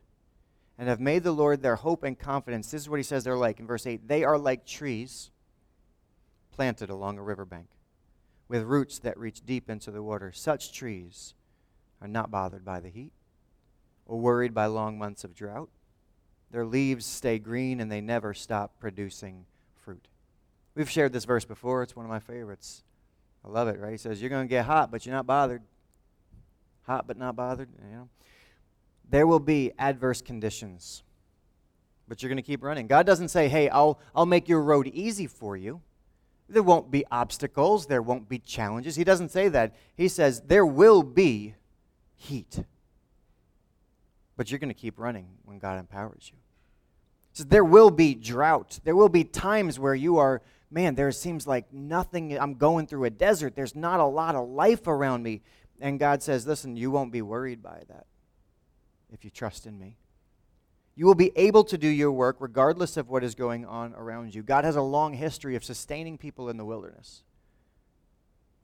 and 0.78 0.88
have 0.88 1.00
made 1.00 1.24
the 1.24 1.32
Lord 1.32 1.60
their 1.60 1.76
hope 1.76 2.04
and 2.04 2.18
confidence. 2.18 2.70
This 2.70 2.82
is 2.82 2.88
what 2.88 3.00
he 3.00 3.02
says 3.02 3.24
they're 3.24 3.36
like 3.36 3.58
in 3.58 3.66
verse 3.66 3.86
8. 3.86 4.06
They 4.06 4.22
are 4.22 4.38
like 4.38 4.64
trees 4.64 5.30
planted 6.52 6.88
along 6.88 7.18
a 7.18 7.22
riverbank 7.22 7.66
with 8.48 8.62
roots 8.62 8.98
that 9.00 9.18
reach 9.18 9.44
deep 9.44 9.68
into 9.68 9.90
the 9.90 10.02
water. 10.02 10.32
Such 10.32 10.72
trees 10.72 11.34
are 12.00 12.08
not 12.08 12.30
bothered 12.30 12.64
by 12.64 12.80
the 12.80 12.88
heat 12.88 13.12
or 14.06 14.18
worried 14.18 14.54
by 14.54 14.66
long 14.66 14.98
months 14.98 15.24
of 15.24 15.34
drought. 15.34 15.68
Their 16.50 16.64
leaves 16.64 17.04
stay 17.04 17.38
green 17.38 17.80
and 17.80 17.92
they 17.92 18.00
never 18.00 18.32
stop 18.32 18.78
producing 18.78 19.44
fruit. 19.74 20.08
We've 20.74 20.88
shared 20.88 21.12
this 21.12 21.24
verse 21.24 21.44
before. 21.44 21.82
It's 21.82 21.96
one 21.96 22.06
of 22.06 22.10
my 22.10 22.20
favorites. 22.20 22.84
I 23.44 23.48
love 23.48 23.68
it, 23.68 23.78
right? 23.78 23.92
He 23.92 23.98
says, 23.98 24.20
You're 24.20 24.30
going 24.30 24.46
to 24.46 24.50
get 24.50 24.64
hot, 24.64 24.90
but 24.90 25.04
you're 25.04 25.14
not 25.14 25.26
bothered. 25.26 25.62
Hot, 26.86 27.06
but 27.06 27.18
not 27.18 27.36
bothered. 27.36 27.68
You 27.84 27.96
know? 27.96 28.08
There 29.10 29.26
will 29.26 29.40
be 29.40 29.72
adverse 29.78 30.20
conditions, 30.20 31.02
but 32.06 32.22
you're 32.22 32.28
going 32.28 32.36
to 32.36 32.42
keep 32.42 32.62
running. 32.62 32.86
God 32.86 33.06
doesn't 33.06 33.28
say, 33.28 33.48
hey, 33.48 33.68
I'll, 33.68 33.98
I'll 34.14 34.26
make 34.26 34.48
your 34.48 34.62
road 34.62 34.86
easy 34.88 35.26
for 35.26 35.56
you. 35.56 35.80
There 36.48 36.62
won't 36.62 36.90
be 36.90 37.04
obstacles, 37.10 37.86
there 37.86 38.02
won't 38.02 38.28
be 38.28 38.38
challenges. 38.38 38.96
He 38.96 39.04
doesn't 39.04 39.30
say 39.30 39.48
that. 39.48 39.74
He 39.96 40.08
says, 40.08 40.42
there 40.42 40.64
will 40.64 41.02
be 41.02 41.54
heat, 42.16 42.64
but 44.36 44.50
you're 44.50 44.58
going 44.58 44.68
to 44.68 44.74
keep 44.74 44.98
running 44.98 45.28
when 45.44 45.58
God 45.58 45.78
empowers 45.78 46.30
you. 46.32 46.38
Says, 47.34 47.46
there 47.46 47.64
will 47.64 47.90
be 47.90 48.14
drought. 48.14 48.80
There 48.84 48.96
will 48.96 49.10
be 49.10 49.24
times 49.24 49.78
where 49.78 49.94
you 49.94 50.16
are, 50.16 50.42
man, 50.70 50.94
there 50.94 51.12
seems 51.12 51.46
like 51.46 51.72
nothing. 51.72 52.38
I'm 52.38 52.54
going 52.54 52.86
through 52.86 53.04
a 53.04 53.10
desert. 53.10 53.54
There's 53.54 53.76
not 53.76 54.00
a 54.00 54.06
lot 54.06 54.34
of 54.34 54.48
life 54.48 54.86
around 54.86 55.22
me. 55.22 55.42
And 55.80 55.98
God 55.98 56.22
says, 56.22 56.46
listen, 56.46 56.76
you 56.76 56.90
won't 56.90 57.12
be 57.12 57.22
worried 57.22 57.62
by 57.62 57.82
that 57.88 58.06
if 59.12 59.24
you 59.24 59.30
trust 59.30 59.66
in 59.66 59.78
me. 59.78 59.96
You 60.94 61.06
will 61.06 61.14
be 61.14 61.32
able 61.36 61.62
to 61.64 61.78
do 61.78 61.88
your 61.88 62.10
work 62.10 62.38
regardless 62.40 62.96
of 62.96 63.08
what 63.08 63.22
is 63.22 63.34
going 63.34 63.64
on 63.64 63.94
around 63.94 64.34
you. 64.34 64.42
God 64.42 64.64
has 64.64 64.74
a 64.74 64.82
long 64.82 65.14
history 65.14 65.54
of 65.54 65.64
sustaining 65.64 66.18
people 66.18 66.48
in 66.48 66.56
the 66.56 66.64
wilderness, 66.64 67.22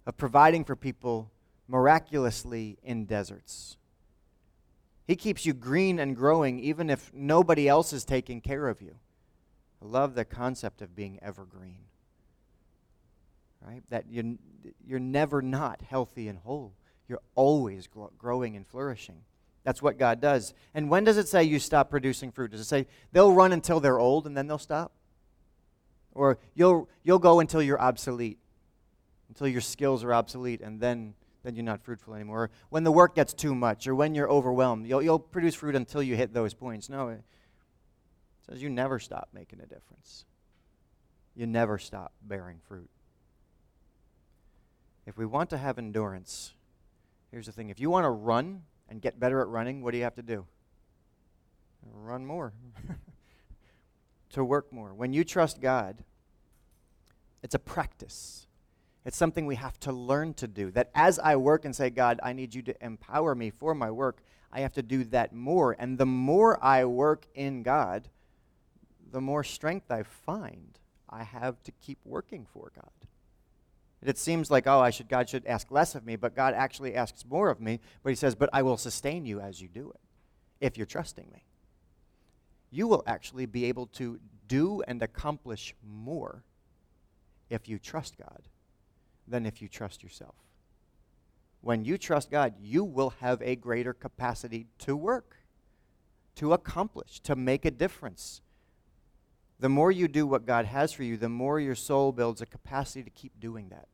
of 0.05 0.17
providing 0.17 0.65
for 0.65 0.75
people 0.75 1.31
miraculously 1.69 2.77
in 2.83 3.05
deserts. 3.05 3.77
He 5.07 5.17
keeps 5.17 5.47
you 5.47 5.53
green 5.53 5.99
and 5.99 6.17
growing 6.17 6.59
even 6.59 6.91
if 6.91 7.13
nobody 7.15 7.69
else 7.69 7.93
is 7.93 8.05
taking 8.05 8.41
care 8.41 8.69
of 8.69 8.83
you. 8.83 8.97
I 9.83 9.87
love 9.87 10.15
the 10.15 10.25
concept 10.25 10.83
of 10.83 10.97
being 10.97 11.19
evergreen. 11.23 11.85
Right? 13.61 13.83
That 13.91 14.07
you're, 14.11 14.35
you're 14.87 14.99
never 14.99 15.41
not 15.41 15.83
healthy 15.83 16.29
and 16.29 16.39
whole. 16.39 16.73
You're 17.09 17.23
always 17.35 17.89
growing 18.19 18.57
and 18.57 18.67
flourishing. 18.67 19.23
That's 19.65 19.81
what 19.81 19.99
God 19.99 20.21
does. 20.21 20.53
And 20.75 20.91
when 20.91 21.05
does 21.05 21.17
it 21.17 21.27
say 21.27 21.43
you 21.43 21.59
stop 21.59 21.91
producing 21.91 22.31
fruit? 22.31 22.51
Does 22.51 22.61
it 22.61 22.65
say 22.65 22.87
they'll 23.13 23.33
run 23.33 23.53
until 23.53 23.81
they're 23.81 23.99
old 23.99 24.27
and 24.27 24.37
then 24.37 24.47
they'll 24.47 24.59
stop? 24.59 24.93
Or 26.13 26.39
you'll, 26.55 26.89
you'll 27.03 27.19
go 27.19 27.41
until 27.41 27.63
you're 27.63 27.81
obsolete, 27.81 28.39
until 29.29 29.49
your 29.49 29.63
skills 29.63 30.05
are 30.05 30.15
obsolete, 30.15 30.61
and 30.61 30.81
then, 30.81 31.15
then 31.43 31.57
you're 31.57 31.65
not 31.65 31.83
fruitful 31.83 32.15
anymore. 32.15 32.45
Or 32.45 32.51
when 32.69 32.85
the 32.85 32.93
work 32.93 33.15
gets 33.15 33.33
too 33.33 33.55
much, 33.55 33.87
or 33.89 33.95
when 33.95 34.15
you're 34.15 34.31
overwhelmed, 34.31 34.87
you'll, 34.87 35.03
you'll 35.03 35.19
produce 35.19 35.55
fruit 35.55 35.75
until 35.75 36.03
you 36.03 36.15
hit 36.15 36.33
those 36.35 36.55
points. 36.55 36.89
No, 36.89 37.09
it 37.09 37.23
says 38.49 38.63
you 38.63 38.69
never 38.69 38.99
stop 38.99 39.31
making 39.33 39.61
a 39.61 39.67
difference. 39.67 40.27
You 41.35 41.47
never 41.47 41.79
stop 41.79 42.13
bearing 42.23 42.59
fruit. 42.69 42.91
If 45.07 45.19
we 45.19 45.27
want 45.27 45.51
to 45.51 45.59
have 45.59 45.79
endurance, 45.79 46.55
here's 47.31 47.47
the 47.47 47.53
thing 47.53 47.71
if 47.71 47.81
you 47.81 47.91
want 47.91 48.05
to 48.05 48.11
run, 48.11 48.63
and 48.89 49.01
get 49.01 49.19
better 49.19 49.41
at 49.41 49.49
running, 49.49 49.83
what 49.83 49.93
do 49.93 49.99
you 49.99 50.05
have 50.05 50.15
to 50.17 50.23
do? 50.23 50.47
Run 51.93 52.25
more. 52.25 52.53
to 54.31 54.45
work 54.45 54.73
more. 54.73 54.93
When 54.93 55.13
you 55.13 55.25
trust 55.25 55.61
God, 55.61 56.03
it's 57.43 57.55
a 57.55 57.59
practice. 57.59 58.47
It's 59.05 59.17
something 59.17 59.47
we 59.47 59.57
have 59.57 59.79
to 59.81 59.93
learn 59.93 60.35
to 60.35 60.49
do. 60.49 60.71
That 60.71 60.91
as 60.95 61.19
I 61.19 61.37
work 61.37 61.65
and 61.65 61.75
say, 61.75 61.91
God, 61.91 62.21
I 62.23 62.33
need 62.33 62.55
you 62.55 62.63
to 62.63 62.85
empower 62.85 63.35
me 63.35 63.51
for 63.51 63.75
my 63.75 63.91
work, 63.91 64.23
I 64.53 64.61
have 64.61 64.73
to 64.75 64.83
do 64.83 65.05
that 65.05 65.33
more. 65.33 65.77
And 65.79 65.99
the 65.99 66.07
more 66.07 66.63
I 66.65 66.85
work 66.85 67.27
in 67.35 67.63
God, 67.63 68.09
the 69.13 69.21
more 69.21 69.45
strength 69.45 69.91
I 69.91 70.03
find 70.03 70.79
I 71.09 71.23
have 71.23 71.63
to 71.65 71.73
keep 71.73 71.99
working 72.05 72.47
for 72.53 72.73
God. 72.75 72.91
It 74.05 74.19
seems 74.19 74.51
like, 74.51 74.67
oh, 74.67 74.81
I 74.81 74.91
should, 74.91 75.09
God 75.09 75.31
should 75.31 75.47
ask 75.47 75.71
less 75.71 75.95
of 75.95 76.05
me, 76.05 76.17
but 76.17 76.37
God 76.37 76.53
actually 76.53 76.95
asks 76.95 77.25
more 77.25 77.49
of 77.49 77.61
me. 77.61 77.81
But 78.03 78.11
He 78.11 78.17
says, 78.17 78.35
but 78.35 78.51
I 78.53 78.61
will 78.61 78.77
sustain 78.77 79.25
you 79.25 79.41
as 79.41 79.63
you 79.63 79.69
do 79.69 79.91
it, 79.91 80.01
if 80.61 80.77
you're 80.77 80.87
trusting 80.87 81.31
me. 81.33 81.43
You 82.71 82.87
will 82.87 83.03
actually 83.07 83.47
be 83.47 83.65
able 83.65 83.87
to 83.87 84.21
do 84.47 84.83
and 84.87 85.03
accomplish 85.03 85.75
more 85.83 86.45
if 87.49 87.67
you 87.67 87.79
trust 87.79 88.19
God 88.19 88.43
than 89.27 89.47
if 89.47 89.63
you 89.63 89.69
trust 89.69 90.03
yourself. 90.03 90.35
When 91.63 91.87
you 91.87 91.97
trust 91.97 92.31
God, 92.31 92.55
you 92.61 92.85
will 92.85 93.15
have 93.21 93.41
a 93.41 93.57
greater 93.57 93.95
capacity 93.95 94.67
to 94.81 94.95
work, 94.95 95.37
to 96.35 96.53
accomplish, 96.53 97.21
to 97.21 97.35
make 97.35 97.65
a 97.65 97.71
difference. 97.71 98.43
The 99.61 99.71
more 99.71 99.91
you 99.91 100.09
do 100.09 100.27
what 100.27 100.45
God 100.45 100.67
has 100.67 100.93
for 100.93 101.05
you, 101.05 101.17
the 101.17 101.31
more 101.31 101.59
your 101.59 101.75
soul 101.75 102.13
builds 102.13 102.43
a 102.43 102.47
capacity 102.47 103.03
to 103.03 103.09
keep 103.09 103.41
doing 103.41 103.71
that 103.71 103.89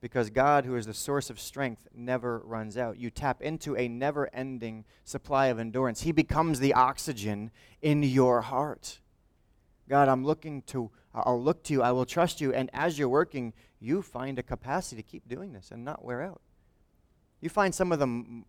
because 0.00 0.30
God, 0.30 0.64
who 0.64 0.76
is 0.76 0.86
the 0.86 0.94
source 0.94 1.28
of 1.28 1.40
strength, 1.40 1.88
never 1.94 2.38
runs 2.38 2.76
out. 2.76 2.98
You 2.98 3.10
tap 3.10 3.42
into 3.42 3.76
a 3.76 3.88
never 3.88 4.32
ending 4.32 4.84
supply 5.04 5.46
of 5.46 5.58
endurance. 5.58 6.02
He 6.02 6.12
becomes 6.12 6.60
the 6.60 6.74
oxygen 6.74 7.50
in 7.82 8.02
your 8.02 8.42
heart. 8.42 9.00
God, 9.88 10.08
I'm 10.08 10.24
looking 10.24 10.62
to, 10.62 10.90
I'll 11.14 11.42
look 11.42 11.64
to 11.64 11.72
you, 11.72 11.82
I 11.82 11.92
will 11.92 12.06
trust 12.06 12.40
you. 12.40 12.52
And 12.52 12.70
as 12.72 12.98
you're 12.98 13.08
working, 13.08 13.54
you 13.80 14.02
find 14.02 14.38
a 14.38 14.42
capacity 14.42 15.02
to 15.02 15.08
keep 15.08 15.28
doing 15.28 15.52
this 15.52 15.70
and 15.72 15.84
not 15.84 16.04
wear 16.04 16.22
out. 16.22 16.40
You 17.40 17.48
find 17.48 17.74
some 17.74 17.90
of 17.92 17.98
them, 17.98 18.44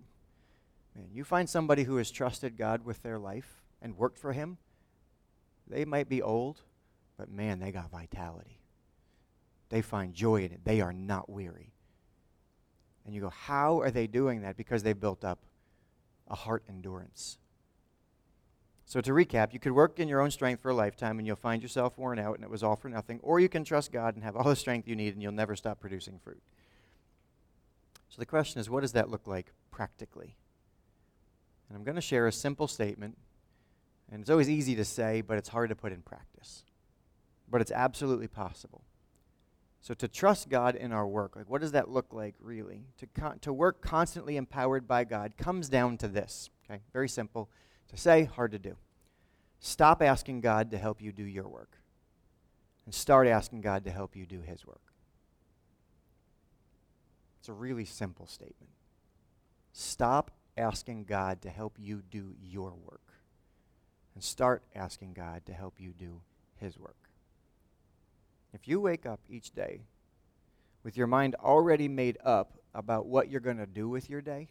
man, 0.95 1.07
you 1.13 1.23
find 1.23 1.49
somebody 1.49 1.83
who 1.83 1.97
has 1.97 2.12
trusted 2.12 2.57
God 2.57 2.85
with 2.85 3.01
their 3.03 3.17
life 3.17 3.63
and 3.81 3.97
worked 3.97 4.19
for 4.19 4.33
Him. 4.33 4.57
They 5.67 5.85
might 5.85 6.09
be 6.09 6.21
old, 6.21 6.62
but 7.17 7.29
man, 7.29 7.59
they 7.59 7.71
got 7.71 7.91
vitality. 7.91 8.59
They 9.69 9.82
find 9.82 10.13
joy 10.13 10.43
in 10.43 10.51
it. 10.51 10.62
They 10.63 10.82
are 10.82 10.93
not 10.93 11.29
weary. 11.29 11.73
And 13.05 13.15
you 13.15 13.21
go, 13.21 13.29
how 13.29 13.79
are 13.82 13.91
they 13.91 14.08
doing 14.08 14.41
that? 14.41 14.58
Because 14.58 14.84
they've 14.84 14.99
built 14.99 15.23
up 15.23 15.39
a 16.27 16.36
heart 16.36 16.63
endurance. 16.69 17.38
So, 18.86 19.01
to 19.01 19.12
recap, 19.12 19.53
you 19.53 19.60
could 19.60 19.71
work 19.71 19.99
in 19.99 20.08
your 20.08 20.19
own 20.19 20.32
strength 20.32 20.62
for 20.62 20.69
a 20.69 20.73
lifetime 20.73 21.19
and 21.19 21.27
you'll 21.27 21.36
find 21.36 21.62
yourself 21.62 21.97
worn 21.97 22.17
out 22.17 22.36
and 22.36 22.43
it 22.43 22.49
was 22.49 22.63
all 22.63 22.75
for 22.75 22.89
nothing. 22.89 23.19
Or 23.21 23.39
you 23.39 23.47
can 23.47 23.63
trust 23.63 23.91
God 23.91 24.15
and 24.15 24.23
have 24.23 24.36
all 24.36 24.45
the 24.45 24.55
strength 24.55 24.88
you 24.88 24.95
need 24.95 25.13
and 25.13 25.21
you'll 25.21 25.32
never 25.32 25.55
stop 25.55 25.79
producing 25.79 26.17
fruit. 26.17 26.41
So, 28.10 28.17
the 28.17 28.25
question 28.25 28.60
is, 28.60 28.69
what 28.69 28.82
does 28.82 28.93
that 28.93 29.10
look 29.10 29.27
like 29.27 29.53
practically? 29.69 30.36
And 31.67 31.77
I'm 31.77 31.84
going 31.84 31.95
to 31.95 32.01
share 32.01 32.25
a 32.25 32.32
simple 32.32 32.67
statement. 32.67 33.15
And 34.12 34.21
it's 34.21 34.29
always 34.32 34.49
easy 34.49 34.75
to 34.75 34.86
say, 34.86 35.21
but 35.21 35.38
it's 35.38 35.49
hard 35.49 35.69
to 35.69 35.75
put 35.75 35.91
in 35.91 36.01
practice. 36.01 36.63
But 37.47 37.62
it's 37.62 37.71
absolutely 37.71 38.27
possible. 38.27 38.82
So 39.82 39.94
to 39.94 40.08
trust 40.08 40.50
God 40.50 40.76
in 40.76 40.92
our 40.92 41.08
work, 41.08 41.36
like 41.36 41.50
what 41.50 41.62
does 41.62 41.72
that 41.72 41.89
look 41.89 42.13
like 42.13 42.36
really? 42.39 42.84
To, 42.98 43.08
con- 43.08 43.39
to 43.39 43.54
work 43.54 43.82
constantly 43.82 44.36
empowered 44.38 44.88
by 44.88 45.04
God 45.04 45.38
comes 45.38 45.70
down 45.70 45.98
to 45.98 46.08
this, 46.08 46.50
okay? 46.70 46.82
Very 46.92 47.10
simple. 47.10 47.50
To 47.89 47.98
say, 47.98 48.26
hard 48.26 48.52
to 48.52 48.60
do. 48.60 48.76
Stop 49.60 50.02
asking 50.02 50.42
God 50.42 50.72
to 50.72 50.78
help 50.78 51.02
you 51.02 51.12
do 51.12 51.24
your 51.24 51.48
work 51.48 51.78
and 52.86 52.94
start 52.94 53.28
asking 53.28 53.62
God 53.62 53.84
to 53.86 53.92
help 53.92 54.15
you 54.15 54.26
do 54.26 54.42
his 54.42 54.65
work. 54.65 54.82
It's 57.39 57.50
a 57.50 57.54
really 57.54 57.86
simple 57.86 58.28
statement. 58.28 58.72
Stop 59.74 60.32
asking 60.58 61.06
God 61.06 61.42
to 61.44 61.50
help 61.50 61.78
you 61.80 62.04
do 62.10 62.36
your 62.42 62.74
work 62.86 63.13
and 64.13 64.24
start 64.24 64.63
asking 64.76 65.13
God 65.13 65.46
to 65.46 65.54
help 65.54 65.80
you 65.80 65.94
do 65.98 66.22
his 66.58 66.78
work. 66.78 67.09
If 68.53 68.67
you 68.67 68.79
wake 68.79 69.05
up 69.05 69.19
each 69.29 69.51
day 69.51 69.81
with 70.83 70.97
your 70.97 71.07
mind 71.07 71.35
already 71.35 71.88
made 71.88 72.17
up 72.23 72.53
about 72.73 73.05
what 73.05 73.29
you're 73.29 73.41
going 73.41 73.57
to 73.57 73.65
do 73.65 73.89
with 73.89 74.09
your 74.09 74.21
day 74.21 74.49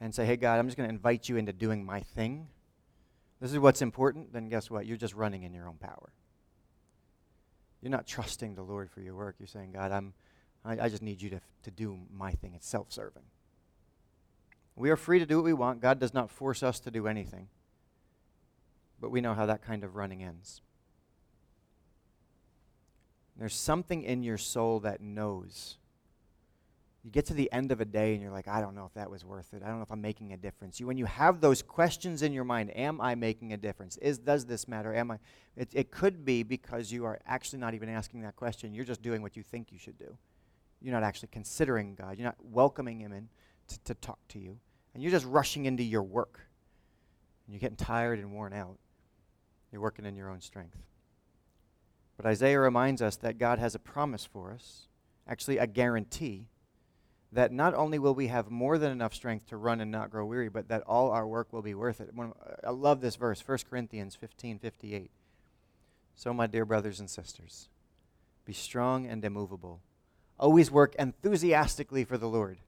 and 0.00 0.14
say, 0.14 0.24
hey, 0.24 0.36
God, 0.36 0.58
I'm 0.58 0.66
just 0.66 0.76
going 0.76 0.88
to 0.88 0.94
invite 0.94 1.28
you 1.28 1.36
into 1.36 1.52
doing 1.52 1.84
my 1.84 2.00
thing, 2.00 2.48
this 3.40 3.52
is 3.52 3.58
what's 3.58 3.82
important, 3.82 4.32
then 4.32 4.48
guess 4.48 4.70
what? 4.70 4.86
You're 4.86 4.96
just 4.96 5.14
running 5.14 5.44
in 5.44 5.52
your 5.52 5.68
own 5.68 5.76
power. 5.76 6.12
You're 7.80 7.90
not 7.90 8.06
trusting 8.06 8.54
the 8.54 8.62
Lord 8.62 8.90
for 8.90 9.00
your 9.00 9.14
work. 9.14 9.36
You're 9.38 9.46
saying, 9.46 9.72
God, 9.72 9.92
I'm, 9.92 10.12
I, 10.64 10.86
I 10.86 10.88
just 10.88 11.02
need 11.02 11.22
you 11.22 11.30
to, 11.30 11.40
to 11.62 11.70
do 11.70 11.98
my 12.12 12.32
thing. 12.32 12.54
It's 12.54 12.68
self 12.68 12.92
serving. 12.92 13.22
We 14.74 14.90
are 14.90 14.96
free 14.96 15.18
to 15.18 15.26
do 15.26 15.36
what 15.36 15.44
we 15.44 15.52
want. 15.52 15.80
God 15.80 15.98
does 15.98 16.14
not 16.14 16.30
force 16.30 16.62
us 16.62 16.80
to 16.80 16.90
do 16.90 17.06
anything. 17.06 17.48
But 19.00 19.10
we 19.10 19.20
know 19.20 19.34
how 19.34 19.46
that 19.46 19.62
kind 19.62 19.84
of 19.84 19.94
running 19.94 20.22
ends. 20.22 20.60
There's 23.38 23.54
something 23.54 24.02
in 24.02 24.22
your 24.22 24.38
soul 24.38 24.80
that 24.80 25.00
knows. 25.00 25.76
You 27.04 27.10
get 27.12 27.26
to 27.26 27.34
the 27.34 27.50
end 27.52 27.70
of 27.70 27.80
a 27.80 27.84
day 27.84 28.12
and 28.12 28.22
you're 28.22 28.32
like, 28.32 28.48
I 28.48 28.60
don't 28.60 28.74
know 28.74 28.84
if 28.84 28.94
that 28.94 29.08
was 29.08 29.24
worth 29.24 29.54
it. 29.54 29.62
I 29.62 29.68
don't 29.68 29.76
know 29.76 29.84
if 29.84 29.92
I'm 29.92 30.00
making 30.00 30.32
a 30.32 30.36
difference. 30.36 30.80
You, 30.80 30.88
when 30.88 30.98
you 30.98 31.04
have 31.04 31.40
those 31.40 31.62
questions 31.62 32.22
in 32.22 32.32
your 32.32 32.44
mind, 32.44 32.76
am 32.76 33.00
I 33.00 33.14
making 33.14 33.52
a 33.52 33.56
difference? 33.56 33.96
Is, 33.98 34.18
does 34.18 34.44
this 34.44 34.66
matter? 34.66 34.92
Am 34.92 35.12
I? 35.12 35.18
It, 35.56 35.68
it 35.72 35.90
could 35.92 36.24
be 36.24 36.42
because 36.42 36.90
you 36.90 37.04
are 37.04 37.20
actually 37.24 37.60
not 37.60 37.74
even 37.74 37.88
asking 37.88 38.22
that 38.22 38.34
question. 38.34 38.74
You're 38.74 38.84
just 38.84 39.02
doing 39.02 39.22
what 39.22 39.36
you 39.36 39.44
think 39.44 39.70
you 39.70 39.78
should 39.78 39.98
do. 39.98 40.16
You're 40.82 40.92
not 40.92 41.04
actually 41.04 41.28
considering 41.30 41.94
God. 41.94 42.18
You're 42.18 42.26
not 42.26 42.36
welcoming 42.42 43.00
Him 43.00 43.12
in 43.12 43.28
to, 43.68 43.78
to 43.84 43.94
talk 43.94 44.18
to 44.28 44.40
you. 44.40 44.58
And 44.92 45.02
you're 45.02 45.12
just 45.12 45.26
rushing 45.26 45.66
into 45.66 45.84
your 45.84 46.02
work. 46.02 46.40
And 47.46 47.54
you're 47.54 47.60
getting 47.60 47.76
tired 47.76 48.18
and 48.18 48.32
worn 48.32 48.52
out. 48.52 48.76
You're 49.70 49.80
working 49.80 50.04
in 50.04 50.16
your 50.16 50.28
own 50.28 50.40
strength. 50.40 50.76
But 52.18 52.26
Isaiah 52.26 52.58
reminds 52.58 53.00
us 53.00 53.16
that 53.16 53.38
God 53.38 53.60
has 53.60 53.74
a 53.76 53.78
promise 53.78 54.26
for 54.26 54.52
us, 54.52 54.88
actually, 55.26 55.56
a 55.58 55.68
guarantee, 55.68 56.48
that 57.30 57.52
not 57.52 57.74
only 57.74 57.98
will 57.98 58.14
we 58.14 58.26
have 58.26 58.50
more 58.50 58.76
than 58.76 58.90
enough 58.90 59.14
strength 59.14 59.46
to 59.46 59.56
run 59.56 59.80
and 59.80 59.92
not 59.92 60.10
grow 60.10 60.26
weary, 60.26 60.48
but 60.48 60.68
that 60.68 60.82
all 60.82 61.12
our 61.12 61.26
work 61.26 61.52
will 61.52 61.62
be 61.62 61.74
worth 61.74 62.00
it. 62.00 62.10
I 62.66 62.70
love 62.70 63.00
this 63.00 63.14
verse, 63.14 63.40
1 63.46 63.58
Corinthians 63.70 64.16
15 64.16 64.58
58. 64.58 65.12
So, 66.16 66.34
my 66.34 66.48
dear 66.48 66.64
brothers 66.64 66.98
and 66.98 67.08
sisters, 67.08 67.68
be 68.44 68.52
strong 68.52 69.06
and 69.06 69.24
immovable. 69.24 69.80
Always 70.40 70.72
work 70.72 70.96
enthusiastically 70.98 72.02
for 72.02 72.18
the 72.18 72.28
Lord, 72.28 72.58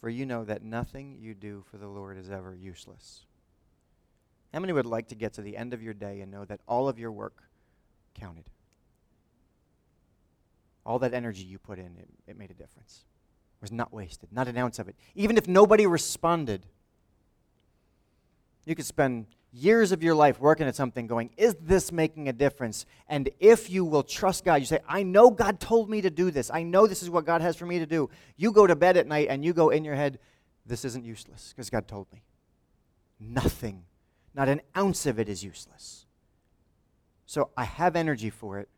for 0.00 0.08
you 0.08 0.26
know 0.26 0.44
that 0.44 0.64
nothing 0.64 1.18
you 1.20 1.34
do 1.34 1.62
for 1.70 1.76
the 1.76 1.86
Lord 1.86 2.18
is 2.18 2.28
ever 2.28 2.56
useless. 2.56 3.26
How 4.52 4.58
many 4.58 4.72
would 4.72 4.86
like 4.86 5.08
to 5.08 5.14
get 5.14 5.34
to 5.34 5.42
the 5.42 5.56
end 5.56 5.72
of 5.72 5.82
your 5.82 5.94
day 5.94 6.20
and 6.20 6.32
know 6.32 6.44
that 6.46 6.60
all 6.66 6.88
of 6.88 6.98
your 6.98 7.12
work 7.12 7.47
counted. 8.18 8.50
All 10.84 10.98
that 11.00 11.12
energy 11.12 11.42
you 11.42 11.58
put 11.58 11.78
in, 11.78 11.96
it, 11.98 12.08
it 12.26 12.38
made 12.38 12.50
a 12.50 12.54
difference. 12.54 13.04
It 13.58 13.62
was 13.62 13.72
not 13.72 13.92
wasted, 13.92 14.30
not 14.32 14.48
an 14.48 14.56
ounce 14.56 14.78
of 14.78 14.88
it. 14.88 14.96
Even 15.14 15.36
if 15.36 15.46
nobody 15.48 15.86
responded, 15.86 16.66
You 18.64 18.74
could 18.74 18.86
spend 18.86 19.26
years 19.52 19.92
of 19.92 20.02
your 20.02 20.14
life 20.14 20.40
working 20.40 20.66
at 20.66 20.76
something 20.76 21.06
going, 21.06 21.30
is 21.36 21.56
this 21.60 21.90
making 21.90 22.28
a 22.28 22.32
difference? 22.32 22.86
And 23.08 23.30
if 23.40 23.70
you 23.70 23.84
will 23.84 24.02
trust 24.02 24.44
God, 24.44 24.56
you 24.56 24.66
say, 24.66 24.80
I 24.88 25.02
know 25.02 25.30
God 25.30 25.58
told 25.60 25.88
me 25.88 26.00
to 26.02 26.10
do 26.10 26.30
this. 26.30 26.50
I 26.52 26.62
know 26.62 26.86
this 26.86 27.02
is 27.02 27.10
what 27.10 27.24
God 27.24 27.40
has 27.40 27.56
for 27.56 27.66
me 27.66 27.78
to 27.78 27.86
do. 27.86 28.10
You 28.36 28.52
go 28.52 28.66
to 28.66 28.76
bed 28.76 28.96
at 28.96 29.06
night 29.06 29.28
and 29.30 29.44
you 29.44 29.52
go 29.52 29.70
in 29.70 29.84
your 29.84 29.94
head, 29.94 30.18
this 30.66 30.84
isn't 30.84 31.04
useless 31.04 31.52
because 31.54 31.70
God 31.70 31.88
told 31.88 32.06
me. 32.12 32.22
Nothing, 33.18 33.84
not 34.34 34.48
an 34.48 34.60
ounce 34.76 35.06
of 35.06 35.18
it 35.18 35.28
is 35.28 35.42
useless. 35.42 36.06
So 37.28 37.50
I 37.56 37.62
have 37.62 37.94
energy 37.94 38.30
for 38.30 38.58
it 38.58 38.68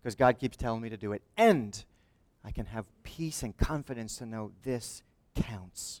because 0.00 0.14
God 0.14 0.38
keeps 0.38 0.56
telling 0.56 0.80
me 0.80 0.88
to 0.88 0.96
do 0.96 1.12
it. 1.12 1.20
And 1.36 1.84
I 2.42 2.50
can 2.50 2.64
have 2.66 2.86
peace 3.02 3.42
and 3.42 3.54
confidence 3.54 4.16
to 4.16 4.24
know 4.26 4.52
this 4.62 5.02
counts. 5.34 6.00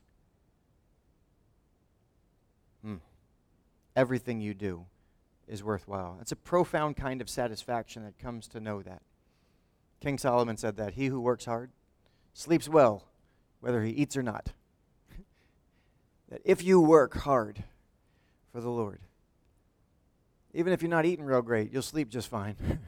Hmm 2.82 2.96
everything 3.96 4.40
you 4.40 4.54
do 4.54 4.86
is 5.46 5.62
worthwhile. 5.62 6.18
It's 6.20 6.32
a 6.32 6.36
profound 6.36 6.96
kind 6.96 7.20
of 7.20 7.28
satisfaction 7.28 8.04
that 8.04 8.18
comes 8.18 8.48
to 8.48 8.60
know 8.60 8.82
that. 8.82 9.02
King 10.00 10.18
Solomon 10.18 10.56
said 10.56 10.76
that 10.76 10.94
he 10.94 11.06
who 11.06 11.20
works 11.20 11.44
hard 11.44 11.70
sleeps 12.32 12.68
well, 12.68 13.04
whether 13.60 13.82
he 13.82 13.90
eats 13.90 14.16
or 14.16 14.22
not. 14.22 14.52
that 16.28 16.40
if 16.44 16.62
you 16.62 16.80
work 16.80 17.14
hard 17.18 17.64
for 18.52 18.60
the 18.60 18.70
Lord, 18.70 19.00
even 20.54 20.72
if 20.72 20.82
you're 20.82 20.90
not 20.90 21.06
eating 21.06 21.24
real 21.24 21.42
great, 21.42 21.72
you'll 21.72 21.82
sleep 21.82 22.08
just 22.08 22.28
fine 22.28 22.56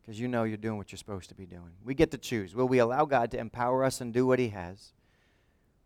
because 0.00 0.18
you 0.18 0.28
know 0.28 0.44
you're 0.44 0.56
doing 0.56 0.76
what 0.76 0.90
you're 0.90 0.98
supposed 0.98 1.28
to 1.28 1.34
be 1.34 1.46
doing. 1.46 1.72
We 1.84 1.94
get 1.94 2.10
to 2.10 2.18
choose. 2.18 2.54
Will 2.54 2.68
we 2.68 2.78
allow 2.78 3.04
God 3.04 3.30
to 3.32 3.38
empower 3.38 3.84
us 3.84 4.00
and 4.00 4.12
do 4.12 4.26
what 4.26 4.38
He 4.38 4.48
has? 4.48 4.92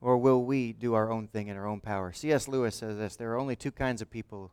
Or 0.01 0.19
will 0.19 0.45
we 0.45 0.73
do 0.73 0.95
our 0.95 1.11
own 1.11 1.29
thing 1.29 1.49
in 1.49 1.57
our 1.57 1.67
own 1.67 1.81
power? 1.81 2.13
C.S. 2.13 2.49
Lewis 2.49 2.77
says 2.77 2.99
this 2.99 3.17
there 3.17 3.33
are 3.33 3.39
only 3.39 3.55
two 3.55 3.71
kinds 3.71 4.03
of 4.03 4.11
people 4.11 4.53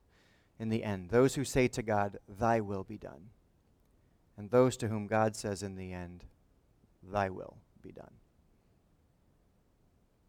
in 0.60 0.70
the 0.70 0.84
end 0.84 1.10
those 1.10 1.36
who 1.36 1.44
say 1.44 1.68
to 1.70 1.82
God, 1.82 2.18
Thy 2.28 2.60
will 2.60 2.84
be 2.84 2.98
done, 2.98 3.30
and 4.38 4.52
those 4.52 4.78
to 4.78 4.90
whom 4.90 5.08
God 5.08 5.36
says 5.36 5.64
in 5.64 5.76
the 5.76 5.94
end, 5.94 6.26
Thy 7.02 7.30
will 7.30 7.58
be 7.82 7.92
done. 7.92 8.12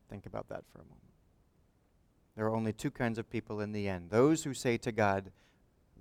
Think 0.08 0.26
about 0.26 0.48
that 0.48 0.64
for 0.72 0.78
a 0.78 0.84
moment. 0.84 1.00
There 2.36 2.46
are 2.46 2.54
only 2.54 2.72
two 2.72 2.90
kinds 2.90 3.18
of 3.18 3.28
people 3.28 3.60
in 3.60 3.72
the 3.72 3.88
end 3.88 4.10
those 4.10 4.44
who 4.44 4.54
say 4.54 4.76
to 4.78 4.92
God, 4.92 5.30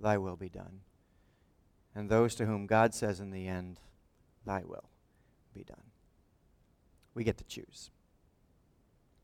Thy 0.00 0.16
will 0.18 0.36
be 0.36 0.48
done, 0.48 0.80
and 1.94 2.08
those 2.08 2.34
to 2.36 2.46
whom 2.46 2.66
God 2.66 2.94
says 2.94 3.20
in 3.20 3.30
the 3.30 3.46
end, 3.46 3.80
Thy 4.46 4.62
will 4.64 4.88
be 5.54 5.62
done. 5.62 5.82
We 7.14 7.24
get 7.24 7.38
to 7.38 7.44
choose. 7.44 7.90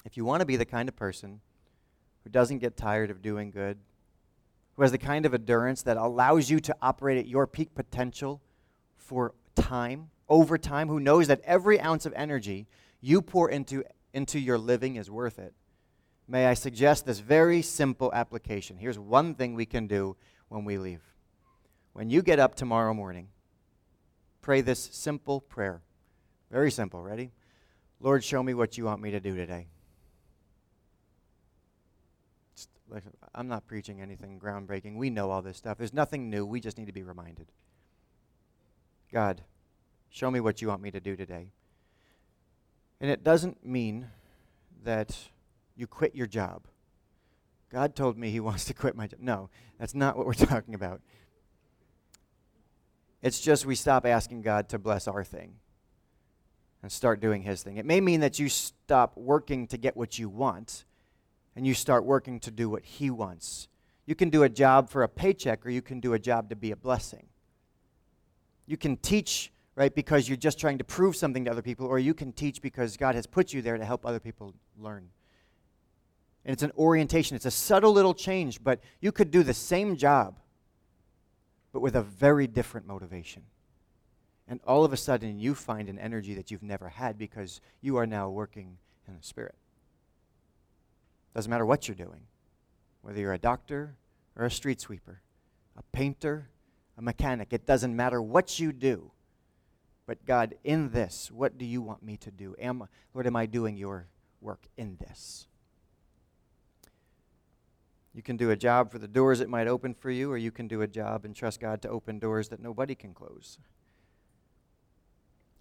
If 0.04 0.16
you 0.16 0.24
want 0.24 0.40
to 0.40 0.46
be 0.46 0.56
the 0.56 0.64
kind 0.64 0.88
of 0.88 0.96
person 0.96 1.40
who 2.22 2.30
doesn't 2.30 2.58
get 2.58 2.76
tired 2.76 3.10
of 3.10 3.22
doing 3.22 3.50
good, 3.50 3.78
who 4.74 4.82
has 4.82 4.92
the 4.92 4.98
kind 4.98 5.24
of 5.24 5.32
endurance 5.32 5.82
that 5.82 5.96
allows 5.96 6.50
you 6.50 6.60
to 6.60 6.76
operate 6.82 7.18
at 7.18 7.26
your 7.26 7.46
peak 7.46 7.74
potential 7.74 8.42
for 8.96 9.34
time, 9.54 10.10
over 10.28 10.58
time, 10.58 10.88
who 10.88 11.00
knows 11.00 11.28
that 11.28 11.40
every 11.44 11.80
ounce 11.80 12.04
of 12.04 12.12
energy 12.14 12.66
you 13.00 13.22
pour 13.22 13.48
into, 13.48 13.84
into 14.12 14.38
your 14.38 14.58
living 14.58 14.96
is 14.96 15.10
worth 15.10 15.38
it, 15.38 15.54
may 16.28 16.46
I 16.46 16.54
suggest 16.54 17.06
this 17.06 17.20
very 17.20 17.62
simple 17.62 18.12
application. 18.12 18.76
Here's 18.76 18.98
one 18.98 19.34
thing 19.34 19.54
we 19.54 19.66
can 19.66 19.86
do 19.86 20.16
when 20.48 20.64
we 20.64 20.78
leave. 20.78 21.02
When 21.92 22.10
you 22.10 22.22
get 22.22 22.38
up 22.38 22.54
tomorrow 22.54 22.92
morning, 22.92 23.28
pray 24.42 24.60
this 24.60 24.90
simple 24.92 25.40
prayer. 25.40 25.82
Very 26.50 26.70
simple. 26.70 27.02
Ready? 27.02 27.32
Lord, 28.00 28.22
show 28.22 28.42
me 28.42 28.54
what 28.54 28.76
you 28.76 28.84
want 28.84 29.00
me 29.00 29.10
to 29.10 29.20
do 29.20 29.34
today. 29.34 29.68
I'm 33.34 33.48
not 33.48 33.66
preaching 33.66 34.00
anything 34.00 34.38
groundbreaking. 34.38 34.96
We 34.96 35.10
know 35.10 35.30
all 35.30 35.42
this 35.42 35.56
stuff. 35.56 35.78
There's 35.78 35.92
nothing 35.92 36.30
new. 36.30 36.46
We 36.46 36.60
just 36.60 36.78
need 36.78 36.86
to 36.86 36.92
be 36.92 37.02
reminded. 37.02 37.50
God, 39.12 39.42
show 40.10 40.30
me 40.30 40.40
what 40.40 40.62
you 40.62 40.68
want 40.68 40.82
me 40.82 40.90
to 40.90 41.00
do 41.00 41.16
today. 41.16 41.50
And 43.00 43.10
it 43.10 43.24
doesn't 43.24 43.64
mean 43.64 44.08
that 44.84 45.16
you 45.74 45.86
quit 45.86 46.14
your 46.14 46.26
job. 46.26 46.62
God 47.70 47.94
told 47.94 48.16
me 48.16 48.30
he 48.30 48.40
wants 48.48 48.64
to 48.66 48.74
quit 48.74 48.96
my 48.96 49.06
job. 49.06 49.20
No, 49.20 49.50
that's 49.78 49.94
not 49.94 50.16
what 50.16 50.26
we're 50.26 50.34
talking 50.34 50.74
about. 50.74 51.00
It's 53.22 53.40
just 53.40 53.66
we 53.66 53.74
stop 53.74 54.06
asking 54.06 54.42
God 54.42 54.68
to 54.68 54.78
bless 54.78 55.08
our 55.08 55.24
thing 55.24 55.54
and 56.82 56.92
start 56.92 57.20
doing 57.20 57.42
his 57.42 57.62
thing. 57.62 57.76
It 57.76 57.86
may 57.86 58.00
mean 58.00 58.20
that 58.20 58.38
you 58.38 58.48
stop 58.48 59.16
working 59.16 59.66
to 59.68 59.76
get 59.76 59.96
what 59.96 60.18
you 60.18 60.28
want 60.28 60.84
and 61.56 61.66
you 61.66 61.74
start 61.74 62.04
working 62.04 62.38
to 62.40 62.50
do 62.50 62.68
what 62.68 62.84
He 62.84 63.10
wants. 63.10 63.68
You 64.04 64.14
can 64.14 64.28
do 64.28 64.44
a 64.44 64.48
job 64.48 64.90
for 64.90 65.02
a 65.02 65.08
paycheck, 65.08 65.66
or 65.66 65.70
you 65.70 65.82
can 65.82 65.98
do 65.98 66.12
a 66.12 66.18
job 66.18 66.50
to 66.50 66.56
be 66.56 66.70
a 66.70 66.76
blessing. 66.76 67.26
You 68.66 68.76
can 68.76 68.98
teach, 68.98 69.50
right, 69.74 69.92
because 69.92 70.28
you're 70.28 70.36
just 70.36 70.60
trying 70.60 70.78
to 70.78 70.84
prove 70.84 71.16
something 71.16 71.46
to 71.46 71.50
other 71.50 71.62
people, 71.62 71.86
or 71.86 71.98
you 71.98 72.14
can 72.14 72.30
teach 72.30 72.60
because 72.60 72.96
God 72.96 73.14
has 73.14 73.26
put 73.26 73.52
you 73.52 73.62
there 73.62 73.78
to 73.78 73.84
help 73.84 74.06
other 74.06 74.20
people 74.20 74.54
learn. 74.78 75.08
And 76.46 76.52
it's 76.52 76.62
an 76.62 76.70
orientation, 76.78 77.34
it's 77.34 77.44
a 77.44 77.50
subtle 77.50 77.92
little 77.92 78.14
change, 78.14 78.62
but 78.62 78.78
you 79.00 79.10
could 79.10 79.32
do 79.32 79.42
the 79.42 79.52
same 79.52 79.96
job, 79.96 80.38
but 81.72 81.80
with 81.80 81.96
a 81.96 82.02
very 82.02 82.46
different 82.46 82.86
motivation. 82.86 83.42
And 84.46 84.60
all 84.64 84.84
of 84.84 84.92
a 84.92 84.96
sudden, 84.96 85.40
you 85.40 85.56
find 85.56 85.88
an 85.88 85.98
energy 85.98 86.34
that 86.34 86.52
you've 86.52 86.62
never 86.62 86.88
had 86.88 87.18
because 87.18 87.60
you 87.80 87.96
are 87.96 88.06
now 88.06 88.28
working 88.28 88.78
in 89.08 89.16
the 89.16 89.24
Spirit. 89.24 89.56
Doesn't 91.34 91.50
matter 91.50 91.66
what 91.66 91.88
you're 91.88 91.96
doing, 91.96 92.20
whether 93.02 93.18
you're 93.18 93.32
a 93.32 93.38
doctor 93.38 93.96
or 94.36 94.44
a 94.44 94.50
street 94.50 94.80
sweeper, 94.80 95.22
a 95.76 95.82
painter, 95.90 96.48
a 96.96 97.02
mechanic, 97.02 97.48
it 97.50 97.66
doesn't 97.66 97.96
matter 97.96 98.22
what 98.22 98.60
you 98.60 98.72
do. 98.72 99.10
But 100.06 100.24
God, 100.24 100.54
in 100.62 100.90
this, 100.90 101.28
what 101.32 101.58
do 101.58 101.64
you 101.64 101.82
want 101.82 102.04
me 102.04 102.16
to 102.18 102.30
do? 102.30 102.54
Am, 102.60 102.86
Lord, 103.14 103.26
am 103.26 103.34
I 103.34 103.46
doing 103.46 103.76
your 103.76 104.06
work 104.40 104.68
in 104.76 104.96
this? 105.00 105.48
You 108.16 108.22
can 108.22 108.38
do 108.38 108.50
a 108.50 108.56
job 108.56 108.90
for 108.90 108.98
the 108.98 109.06
doors 109.06 109.40
it 109.40 109.48
might 109.50 109.68
open 109.68 109.92
for 109.92 110.10
you, 110.10 110.32
or 110.32 110.38
you 110.38 110.50
can 110.50 110.66
do 110.66 110.80
a 110.80 110.86
job 110.86 111.26
and 111.26 111.36
trust 111.36 111.60
God 111.60 111.82
to 111.82 111.90
open 111.90 112.18
doors 112.18 112.48
that 112.48 112.62
nobody 112.62 112.94
can 112.94 113.12
close. 113.12 113.58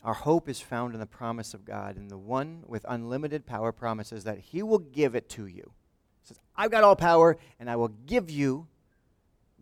Our 0.02 0.14
hope 0.14 0.48
is 0.48 0.62
found 0.62 0.94
in 0.94 1.02
the 1.02 1.06
promise 1.06 1.54
of 1.54 1.66
God, 1.66 1.98
and 1.98 2.10
the 2.10 2.18
one 2.18 2.64
with 2.66 2.86
unlimited 2.88 3.46
power 3.46 3.74
promises 3.74 4.24
that 4.24 4.40
He 4.40 4.64
will 4.64 4.80
give 4.80 5.16
it 5.16 5.28
to 5.32 5.48
you. 5.48 5.74
He 6.22 6.28
says, 6.30 6.40
I've 6.56 6.72
got 6.72 6.86
all 6.86 6.96
power, 6.96 7.36
and 7.60 7.70
I 7.70 7.76
will 7.76 7.90
give 7.90 8.32
you 8.32 8.68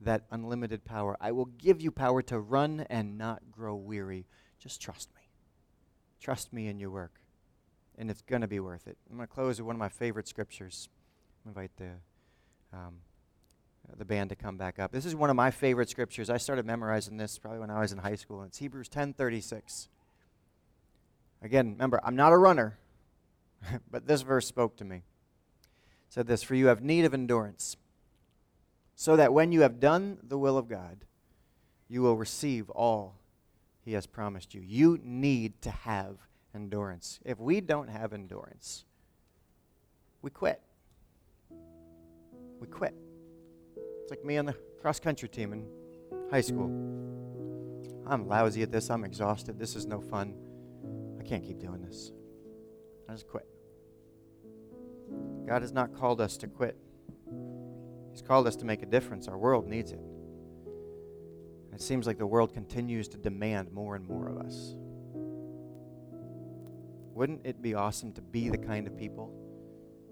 that 0.04 0.26
unlimited 0.30 0.86
power. 0.86 1.18
I 1.20 1.32
will 1.32 1.46
give 1.46 1.82
you 1.82 1.90
power 1.90 2.22
to 2.22 2.40
run 2.40 2.86
and 2.92 3.18
not 3.18 3.42
grow 3.50 3.74
weary. 3.74 4.28
Just 4.60 4.80
trust 4.80 5.10
me. 5.16 5.22
Trust 6.22 6.54
me 6.54 6.68
in 6.68 6.78
your 6.78 6.92
work, 6.92 7.22
and 7.98 8.12
it's 8.12 8.22
going 8.22 8.44
to 8.44 8.48
be 8.48 8.60
worth 8.60 8.86
it. 8.86 8.98
I'm 9.10 9.16
going 9.16 9.28
to 9.28 9.34
close 9.34 9.60
with 9.60 9.66
one 9.66 9.78
of 9.78 9.80
my 9.80 9.90
favorite 9.90 10.28
scriptures. 10.28 10.90
Invite 11.44 11.72
the, 11.78 11.90
um, 12.74 12.96
the 13.98 14.06
band 14.06 14.30
to 14.30 14.36
come 14.36 14.58
back 14.58 14.80
up. 14.80 14.92
This 14.92 15.06
is 15.06 15.16
one 15.16 15.30
of 15.30 15.36
my 15.36 15.52
favorite 15.52 15.90
scriptures. 15.90 16.30
I 16.30 16.38
started 16.38 16.66
memorizing 16.66 17.18
this 17.18 17.38
probably 17.38 17.60
when 17.60 17.70
I 17.70 17.80
was 17.80 17.92
in 17.92 18.00
high 18.00 18.16
school. 18.16 18.42
And 18.42 18.50
it's 18.50 18.58
Hebrews 18.58 18.90
10:36. 18.90 19.88
Again, 21.42 21.72
remember, 21.72 22.00
I'm 22.04 22.16
not 22.16 22.32
a 22.32 22.38
runner, 22.38 22.78
but 23.92 24.08
this 24.08 24.22
verse 24.22 24.48
spoke 24.48 24.78
to 24.78 24.86
me. 24.86 24.98
It 24.98 25.04
said 26.10 26.28
this 26.28 26.44
For 26.44 26.56
you 26.56 26.68
have 26.68 26.82
need 26.82 27.06
of 27.06 27.14
endurance, 27.14 27.78
so 28.96 29.16
that 29.16 29.34
when 29.34 29.52
you 29.52 29.62
have 29.62 29.80
done 29.80 30.20
the 30.24 30.38
will 30.38 30.58
of 30.58 30.68
God, 30.68 31.06
you 31.88 32.02
will 32.02 32.18
receive 32.18 32.70
all 32.70 33.16
he 33.84 33.94
has 33.94 34.08
promised 34.08 34.54
you. 34.54 34.62
You 34.62 35.00
need 35.04 35.62
to 35.64 35.70
have 35.70 36.16
endurance. 36.56 37.20
If 37.26 37.40
we 37.40 37.60
don't 37.60 37.90
have 37.90 38.14
endurance, 38.14 38.86
we 40.22 40.30
quit. 40.30 40.62
We 42.64 42.70
quit. 42.70 42.96
It's 43.76 44.10
like 44.10 44.24
me 44.24 44.38
on 44.38 44.46
the 44.46 44.56
cross 44.82 44.98
country 44.98 45.28
team 45.28 45.52
in 45.52 45.68
high 46.32 46.40
school. 46.40 46.68
I'm 48.08 48.26
lousy 48.26 48.62
at 48.62 48.72
this. 48.72 48.90
I'm 48.90 49.04
exhausted. 49.04 49.60
This 49.60 49.76
is 49.76 49.86
no 49.86 50.00
fun. 50.00 50.34
I 51.20 51.24
can't 51.24 51.44
keep 51.44 51.60
doing 51.60 51.82
this. 51.82 52.14
I 53.10 53.12
just 53.12 53.28
quit. 53.28 53.46
God 55.46 55.62
has 55.62 55.74
not 55.74 55.94
called 55.94 56.22
us 56.22 56.38
to 56.38 56.48
quit. 56.48 56.78
He's 58.12 58.22
called 58.22 58.48
us 58.48 58.56
to 58.56 58.66
make 58.66 58.82
a 58.82 58.86
difference. 58.86 59.28
Our 59.28 59.38
world 59.38 59.68
needs 59.68 59.92
it. 59.92 60.00
It 61.74 61.82
seems 61.82 62.08
like 62.08 62.18
the 62.18 62.26
world 62.26 62.54
continues 62.54 63.10
to 63.10 63.18
demand 63.18 63.74
more 63.74 63.98
and 63.98 64.08
more 64.08 64.30
of 64.30 64.38
us. 64.38 64.76
Wouldn't 67.14 67.42
it 67.44 67.62
be 67.62 67.74
awesome 67.74 68.14
to 68.14 68.22
be 68.22 68.48
the 68.48 68.58
kind 68.58 68.88
of 68.88 68.98
people 68.98 69.43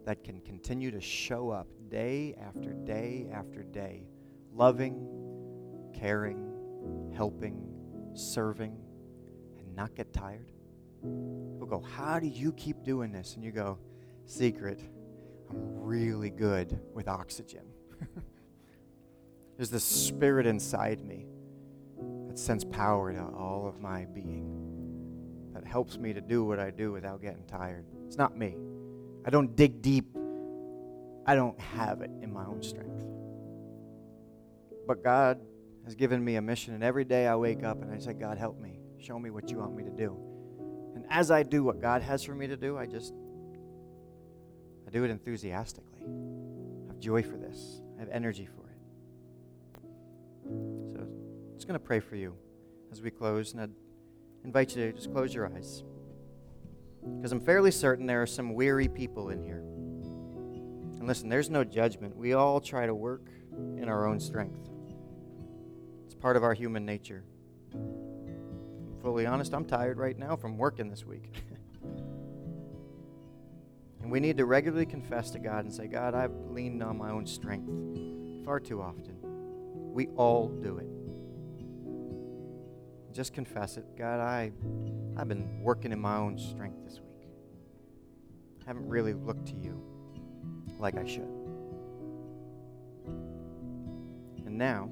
that 0.06 0.24
can 0.24 0.42
continue 0.42 0.92
to 0.92 1.02
show 1.02 1.50
up 1.50 1.68
day 1.90 2.36
after 2.42 2.74
day 2.74 3.28
after 3.32 3.64
day, 3.64 4.08
loving, 4.54 5.08
caring, 5.94 7.12
helping, 7.16 7.68
serving, 8.14 8.78
and 9.60 9.76
not 9.76 9.96
get 9.96 10.14
tired? 10.14 10.52
We'll 11.04 11.70
go, 11.70 11.82
How 11.82 12.20
do 12.20 12.28
you 12.28 12.52
keep 12.54 12.84
doing 12.84 13.12
this? 13.12 13.36
And 13.36 13.44
you 13.44 13.52
go, 13.52 13.78
Secret, 14.26 14.80
I'm 15.50 15.82
really 15.82 16.30
good 16.30 16.80
with 16.94 17.08
oxygen. 17.08 17.66
There's 19.58 19.70
this 19.70 19.84
spirit 19.84 20.46
inside 20.48 21.04
me 21.04 21.28
that 22.28 22.40
sends 22.40 22.64
power 22.64 23.14
to 23.14 23.24
all 23.38 23.68
of 23.68 23.80
my 23.80 24.06
being, 24.06 25.52
that 25.54 25.66
helps 25.66 25.98
me 25.98 26.14
to 26.14 26.22
do 26.22 26.44
what 26.44 26.60
I 26.60 26.72
do 26.72 26.92
without 26.92 27.22
getting 27.22 27.44
tired. 27.46 27.86
It's 28.06 28.18
not 28.18 28.38
me. 28.38 28.56
I 29.26 29.30
don't 29.30 29.56
dig 29.56 29.82
deep, 29.82 30.16
I 31.26 31.36
don't 31.36 31.60
have 31.60 32.02
it 32.02 32.12
in 32.22 32.34
my 32.34 32.46
own 32.46 32.64
strength. 32.64 33.04
But 34.88 35.04
God 35.04 35.40
has 35.86 35.96
given 35.96 36.24
me 36.24 36.36
a 36.36 36.42
mission, 36.42 36.74
and 36.74 36.84
every 36.84 37.06
day 37.06 37.28
I 37.28 37.36
wake 37.36 37.64
up 37.64 37.82
and 37.82 37.92
I 37.94 38.00
say, 38.00 38.14
God, 38.14 38.38
help 38.38 38.60
me. 38.60 38.80
Show 39.00 39.18
me 39.18 39.30
what 39.30 39.50
you 39.50 39.58
want 39.58 39.76
me 39.76 39.84
to 39.84 39.90
do. 39.90 40.18
And 40.96 41.06
as 41.10 41.32
I 41.32 41.44
do 41.44 41.64
what 41.64 41.82
God 41.82 42.02
has 42.02 42.24
for 42.24 42.36
me 42.36 42.48
to 42.48 42.58
do, 42.58 42.78
I 42.78 42.86
just 42.86 43.14
I 44.88 44.92
do 44.92 45.04
it 45.04 45.10
enthusiastically. 45.10 46.02
I 46.04 46.88
have 46.88 47.00
joy 47.00 47.24
for 47.24 47.38
this. 47.38 47.82
I 47.98 48.02
have 48.02 48.10
energy 48.10 48.46
for 48.46 48.70
it. 48.70 48.78
So 50.94 51.00
I'm 51.00 51.56
just 51.56 51.68
going 51.68 51.80
to 51.80 51.86
pray 51.86 52.00
for 52.00 52.16
you 52.16 52.36
as 52.92 53.02
we 53.02 53.10
close, 53.10 53.54
and 53.54 53.62
I 53.62 53.68
invite 54.44 54.76
you 54.76 54.92
to 54.92 54.94
just 54.94 55.12
close 55.12 55.34
your 55.34 55.48
eyes. 55.48 55.84
Because 57.04 57.32
I'm 57.32 57.40
fairly 57.40 57.72
certain 57.72 58.06
there 58.06 58.22
are 58.22 58.28
some 58.28 58.54
weary 58.54 58.88
people 58.88 59.30
in 59.30 59.42
here. 59.42 59.64
And 61.00 61.08
listen, 61.08 61.30
there's 61.30 61.50
no 61.50 61.64
judgment. 61.64 62.16
We 62.16 62.34
all 62.34 62.62
try 62.62 62.86
to 62.86 62.94
work 62.94 63.28
in 63.52 63.90
our 63.90 64.06
own 64.06 64.20
strength. 64.20 64.70
It's 66.06 66.14
part 66.14 66.38
of 66.38 66.44
our 66.44 66.54
human 66.54 66.86
nature. 66.86 67.24
I'm 67.74 69.00
fully 69.02 69.26
honest, 69.26 69.54
I'm 69.54 69.66
tired 69.66 69.98
right 69.98 70.18
now 70.18 70.36
from 70.36 70.58
working 70.58 70.90
this 70.90 71.06
week. 71.06 71.34
and 74.02 74.12
we 74.12 74.20
need 74.20 74.38
to 74.38 74.46
regularly 74.46 74.86
confess 74.86 75.32
to 75.32 75.40
God 75.40 75.66
and 75.66 75.74
say, 75.74 75.88
God, 75.88 76.14
I've 76.14 76.36
leaned 76.50 76.84
on 76.84 76.98
my 76.98 77.10
own 77.10 77.26
strength 77.26 78.46
far 78.46 78.60
too 78.60 78.82
often. 78.82 79.18
We 79.94 80.08
all 80.10 80.50
do 80.50 80.78
it. 80.78 80.91
Just 83.14 83.34
confess 83.34 83.78
it. 83.78 83.86
God, 83.98 84.20
I, 84.20 84.52
I've 85.18 85.28
been 85.28 85.62
working 85.62 85.92
in 85.92 86.00
my 86.00 86.16
own 86.16 86.38
strength 86.38 86.78
this 86.86 87.00
week. 87.00 87.28
I 88.62 88.68
haven't 88.68 88.88
really 88.88 89.14
looked 89.14 89.48
to 89.48 89.54
you 89.56 89.82
like 90.80 90.98
I 90.98 91.06
should. 91.06 91.28
And 94.46 94.58
now, 94.58 94.90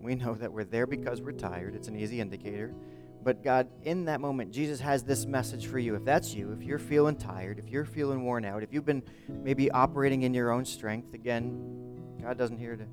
we 0.00 0.14
know 0.14 0.34
that 0.34 0.52
we're 0.52 0.64
there 0.64 0.86
because 0.86 1.20
we're 1.20 1.32
tired. 1.32 1.74
It's 1.74 1.88
an 1.88 1.96
easy 1.96 2.20
indicator. 2.20 2.74
But 3.22 3.42
God, 3.42 3.68
in 3.82 4.04
that 4.04 4.20
moment, 4.20 4.52
Jesus 4.52 4.78
has 4.80 5.02
this 5.02 5.26
message 5.26 5.66
for 5.66 5.78
you. 5.78 5.94
If 5.94 6.04
that's 6.04 6.32
you, 6.34 6.52
if 6.52 6.62
you're 6.62 6.78
feeling 6.78 7.16
tired, 7.16 7.58
if 7.58 7.68
you're 7.68 7.84
feeling 7.84 8.24
worn 8.24 8.44
out, 8.44 8.62
if 8.62 8.72
you've 8.72 8.84
been 8.84 9.02
maybe 9.28 9.70
operating 9.70 10.22
in 10.22 10.34
your 10.34 10.52
own 10.52 10.64
strength, 10.64 11.14
again, 11.14 11.98
God 12.22 12.38
doesn't 12.38 12.58
here 12.58 12.76
to, 12.76 12.84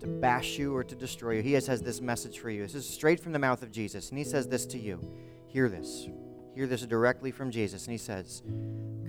to 0.00 0.06
bash 0.06 0.58
you 0.58 0.74
or 0.74 0.84
to 0.84 0.94
destroy 0.94 1.36
you. 1.36 1.42
He 1.42 1.52
has, 1.52 1.66
has 1.66 1.82
this 1.82 2.00
message 2.00 2.38
for 2.38 2.50
you. 2.50 2.62
This 2.62 2.74
is 2.74 2.88
straight 2.88 3.20
from 3.20 3.32
the 3.32 3.38
mouth 3.38 3.62
of 3.62 3.70
Jesus. 3.70 4.10
And 4.10 4.18
He 4.18 4.24
says 4.24 4.48
this 4.48 4.66
to 4.66 4.78
you. 4.78 5.00
Hear 5.46 5.68
this. 5.68 6.08
Hear 6.54 6.66
this 6.66 6.82
directly 6.82 7.30
from 7.30 7.50
Jesus. 7.50 7.84
And 7.84 7.92
He 7.92 7.98
says, 7.98 8.42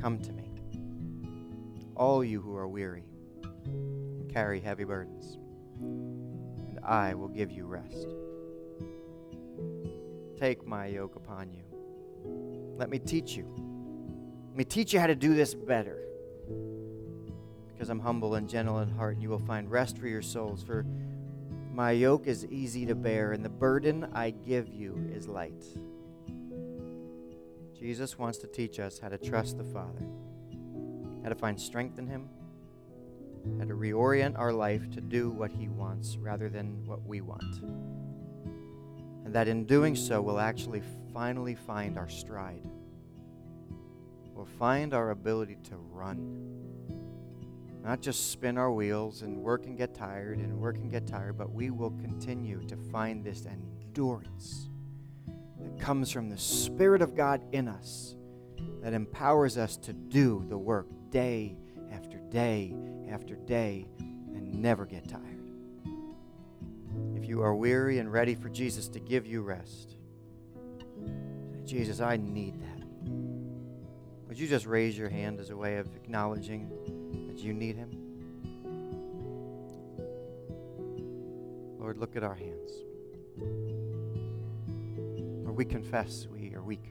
Come 0.01 0.19
to 0.19 0.31
me, 0.31 0.49
all 1.95 2.23
you 2.23 2.41
who 2.41 2.55
are 2.55 2.67
weary 2.67 3.03
and 3.43 4.31
carry 4.33 4.59
heavy 4.59 4.83
burdens 4.83 5.39
and 6.79 6.79
I 6.83 7.13
will 7.13 7.27
give 7.27 7.51
you 7.51 7.65
rest. 7.65 8.07
Take 10.39 10.65
my 10.65 10.87
yoke 10.87 11.15
upon 11.15 11.51
you. 11.51 11.63
Let 12.77 12.89
me 12.89 12.99
teach 12.99 13.35
you. 13.35 13.45
Let 14.49 14.57
me 14.57 14.63
teach 14.63 14.93
you 14.93 14.99
how 14.99 15.07
to 15.07 15.15
do 15.15 15.33
this 15.33 15.53
better. 15.53 16.01
Because 17.79 17.89
I'm 17.89 18.01
humble 18.01 18.35
and 18.35 18.49
gentle 18.49 18.79
in 18.79 18.89
heart, 18.89 19.13
and 19.13 19.23
you 19.23 19.29
will 19.29 19.39
find 19.39 19.71
rest 19.71 19.97
for 19.97 20.09
your 20.09 20.21
souls. 20.21 20.61
For 20.61 20.85
my 21.73 21.91
yoke 21.91 22.27
is 22.27 22.45
easy 22.47 22.85
to 22.87 22.93
bear, 22.93 23.31
and 23.31 23.45
the 23.45 23.47
burden 23.47 24.09
I 24.13 24.31
give 24.31 24.67
you 24.67 25.09
is 25.15 25.29
light. 25.29 25.63
Jesus 27.79 28.19
wants 28.19 28.37
to 28.39 28.47
teach 28.47 28.81
us 28.81 28.99
how 28.99 29.07
to 29.07 29.17
trust 29.17 29.57
the 29.57 29.63
Father, 29.63 30.05
how 31.23 31.29
to 31.29 31.35
find 31.35 31.57
strength 31.57 31.97
in 31.97 32.05
Him, 32.05 32.27
how 33.59 33.63
to 33.63 33.75
reorient 33.75 34.37
our 34.37 34.51
life 34.51 34.91
to 34.91 34.99
do 34.99 35.29
what 35.29 35.49
He 35.49 35.69
wants 35.69 36.17
rather 36.17 36.49
than 36.49 36.85
what 36.85 37.07
we 37.07 37.21
want. 37.21 37.61
And 39.23 39.33
that 39.33 39.47
in 39.47 39.63
doing 39.63 39.95
so, 39.95 40.21
we'll 40.21 40.41
actually 40.41 40.83
finally 41.13 41.55
find 41.55 41.97
our 41.97 42.09
stride. 42.09 42.69
We'll 44.33 44.49
find 44.59 44.93
our 44.93 45.11
ability 45.11 45.59
to 45.69 45.77
run. 45.77 46.48
Not 47.83 48.01
just 48.01 48.31
spin 48.31 48.57
our 48.57 48.71
wheels 48.71 49.21
and 49.21 49.37
work 49.37 49.65
and 49.65 49.77
get 49.77 49.95
tired 49.95 50.39
and 50.39 50.59
work 50.59 50.75
and 50.75 50.91
get 50.91 51.07
tired, 51.07 51.37
but 51.37 51.51
we 51.51 51.69
will 51.69 51.91
continue 51.91 52.61
to 52.67 52.75
find 52.91 53.23
this 53.23 53.45
endurance 53.45 54.69
that 55.59 55.79
comes 55.79 56.11
from 56.11 56.29
the 56.29 56.37
Spirit 56.37 57.01
of 57.01 57.15
God 57.15 57.41
in 57.53 57.67
us 57.67 58.15
that 58.81 58.93
empowers 58.93 59.57
us 59.57 59.77
to 59.77 59.93
do 59.93 60.45
the 60.49 60.57
work 60.57 60.87
day 61.09 61.55
after 61.91 62.17
day 62.29 62.73
after 63.09 63.35
day 63.35 63.87
and 63.97 64.61
never 64.61 64.85
get 64.85 65.07
tired. 65.07 65.23
If 67.15 67.27
you 67.27 67.41
are 67.41 67.55
weary 67.55 67.99
and 67.99 68.11
ready 68.11 68.35
for 68.35 68.49
Jesus 68.49 68.87
to 68.89 68.99
give 68.99 69.25
you 69.25 69.41
rest, 69.41 69.91
say, 69.91 71.65
Jesus, 71.65 72.01
I 72.01 72.17
need 72.17 72.59
that. 72.61 72.79
Would 74.27 74.39
you 74.39 74.47
just 74.47 74.65
raise 74.65 74.97
your 74.97 75.09
hand 75.09 75.39
as 75.39 75.49
a 75.49 75.57
way 75.57 75.77
of 75.77 75.87
acknowledging 75.95 76.71
that 77.39 77.47
you 77.47 77.53
need 77.53 77.77
Him? 77.77 77.89
Lord, 81.79 81.97
look 81.97 82.15
at 82.15 82.23
our 82.23 82.35
hands. 82.35 82.71
Lord, 85.43 85.55
we 85.55 85.65
confess 85.65 86.27
we 86.31 86.53
are 86.53 86.61
weak 86.61 86.83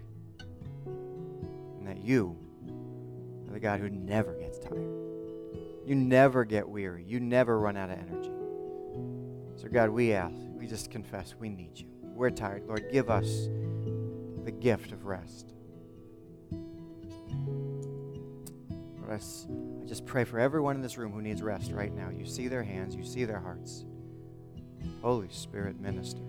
and 0.86 1.86
that 1.86 2.02
you 2.02 2.36
are 3.46 3.52
the 3.52 3.60
God 3.60 3.80
who 3.80 3.90
never 3.90 4.34
gets 4.34 4.58
tired. 4.58 4.90
You 5.86 5.94
never 5.94 6.44
get 6.44 6.68
weary. 6.68 7.04
You 7.04 7.20
never 7.20 7.58
run 7.58 7.76
out 7.76 7.90
of 7.90 7.98
energy. 7.98 8.30
So, 9.56 9.68
God, 9.68 9.90
we 9.90 10.12
ask, 10.12 10.34
we 10.54 10.66
just 10.66 10.90
confess 10.90 11.34
we 11.38 11.48
need 11.48 11.78
you. 11.78 11.86
We're 12.02 12.30
tired. 12.30 12.66
Lord, 12.66 12.90
give 12.90 13.10
us 13.10 13.48
the 14.44 14.50
gift 14.50 14.92
of 14.92 15.04
rest. 15.04 15.52
Lord, 18.96 19.10
just 19.88 20.04
pray 20.04 20.24
for 20.24 20.38
everyone 20.38 20.76
in 20.76 20.82
this 20.82 20.98
room 20.98 21.12
who 21.12 21.22
needs 21.22 21.40
rest 21.40 21.72
right 21.72 21.92
now. 21.92 22.10
You 22.10 22.26
see 22.26 22.46
their 22.46 22.62
hands, 22.62 22.94
you 22.94 23.02
see 23.02 23.24
their 23.24 23.40
hearts. 23.40 23.86
Holy 25.00 25.30
Spirit, 25.30 25.80
minister. 25.80 26.20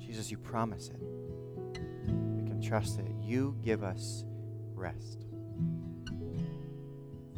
Jesus, 0.00 0.28
you 0.28 0.38
promise 0.38 0.88
it. 0.88 1.00
We 1.00 2.48
can 2.48 2.60
trust 2.60 2.96
that 2.96 3.06
you 3.22 3.56
give 3.62 3.84
us 3.84 4.24
rest 4.74 5.26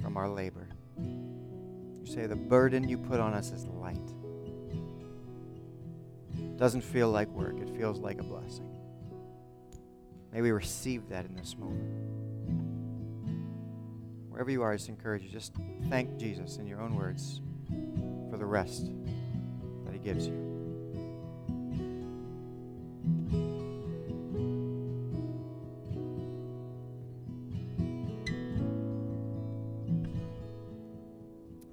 from 0.00 0.16
our 0.16 0.28
labor. 0.28 0.68
You 0.98 2.06
say 2.06 2.26
the 2.26 2.36
burden 2.36 2.88
you 2.88 2.96
put 2.96 3.20
on 3.20 3.34
us 3.34 3.52
is 3.52 3.66
light. 3.66 3.98
It 6.34 6.56
doesn't 6.56 6.80
feel 6.80 7.10
like 7.10 7.28
work, 7.28 7.60
it 7.60 7.68
feels 7.76 7.98
like 7.98 8.18
a 8.18 8.24
blessing. 8.24 8.70
May 10.32 10.40
we 10.40 10.50
receive 10.50 11.10
that 11.10 11.26
in 11.26 11.34
this 11.34 11.58
moment. 11.58 12.39
Wherever 14.40 14.52
you 14.52 14.62
are, 14.62 14.72
I 14.72 14.76
just 14.76 14.88
encourage 14.88 15.22
you, 15.22 15.28
just 15.28 15.52
thank 15.90 16.16
Jesus 16.16 16.56
in 16.56 16.66
your 16.66 16.80
own 16.80 16.96
words 16.96 17.42
for 18.30 18.38
the 18.38 18.46
rest 18.46 18.90
that 19.84 19.92
he 19.92 19.98
gives 19.98 20.26
you. 20.26 20.32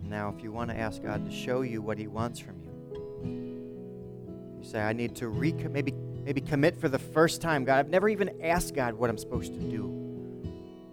Now, 0.04 0.34
if 0.36 0.44
you 0.44 0.52
want 0.52 0.70
to 0.70 0.78
ask 0.78 1.02
God 1.02 1.26
to 1.26 1.34
show 1.34 1.62
you 1.62 1.82
what 1.82 1.98
he 1.98 2.08
wants 2.08 2.38
from 2.38 2.60
you, 2.60 4.60
you 4.60 4.70
say, 4.70 4.82
I 4.82 4.92
need 4.92 5.16
to 5.16 5.28
recommit, 5.28 5.72
maybe, 5.72 5.94
maybe 5.94 6.42
commit 6.42 6.76
for 6.76 6.90
the 6.90 7.00
first 7.00 7.40
time. 7.40 7.64
God, 7.64 7.80
I've 7.80 7.90
never 7.90 8.10
even 8.10 8.42
asked 8.44 8.76
God 8.76 8.94
what 8.94 9.10
I'm 9.10 9.18
supposed 9.18 9.54
to 9.54 9.60
do. 9.62 9.88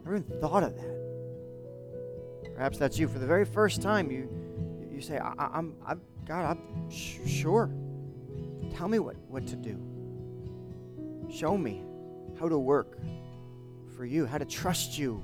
Never 0.05 0.18
even 0.18 0.41
thought 0.41 0.62
of 0.62 0.77
that. 0.77 0.93
Perhaps 2.55 2.78
that's 2.78 2.98
you. 2.98 3.09
For 3.09 3.18
the 3.18 3.26
very 3.26 3.44
first 3.44 3.82
time, 3.82 4.11
you, 4.11 4.28
you 4.92 5.00
say, 5.00 5.18
I, 5.18 5.59
am 5.59 5.74
I'm, 5.86 6.00
God, 6.26 6.57
I'm 6.57 6.90
sh- 6.90 7.18
sure. 7.26 7.70
Tell 8.76 8.88
me 8.88 8.98
what, 8.98 9.16
what 9.28 9.46
to 9.48 9.57
do. 9.57 9.78
Show 11.32 11.57
me 11.57 11.82
how 12.38 12.48
to 12.48 12.59
work 12.59 12.98
for 13.96 14.05
you, 14.05 14.26
how 14.26 14.38
to 14.38 14.44
trust 14.44 14.98
you 14.98 15.22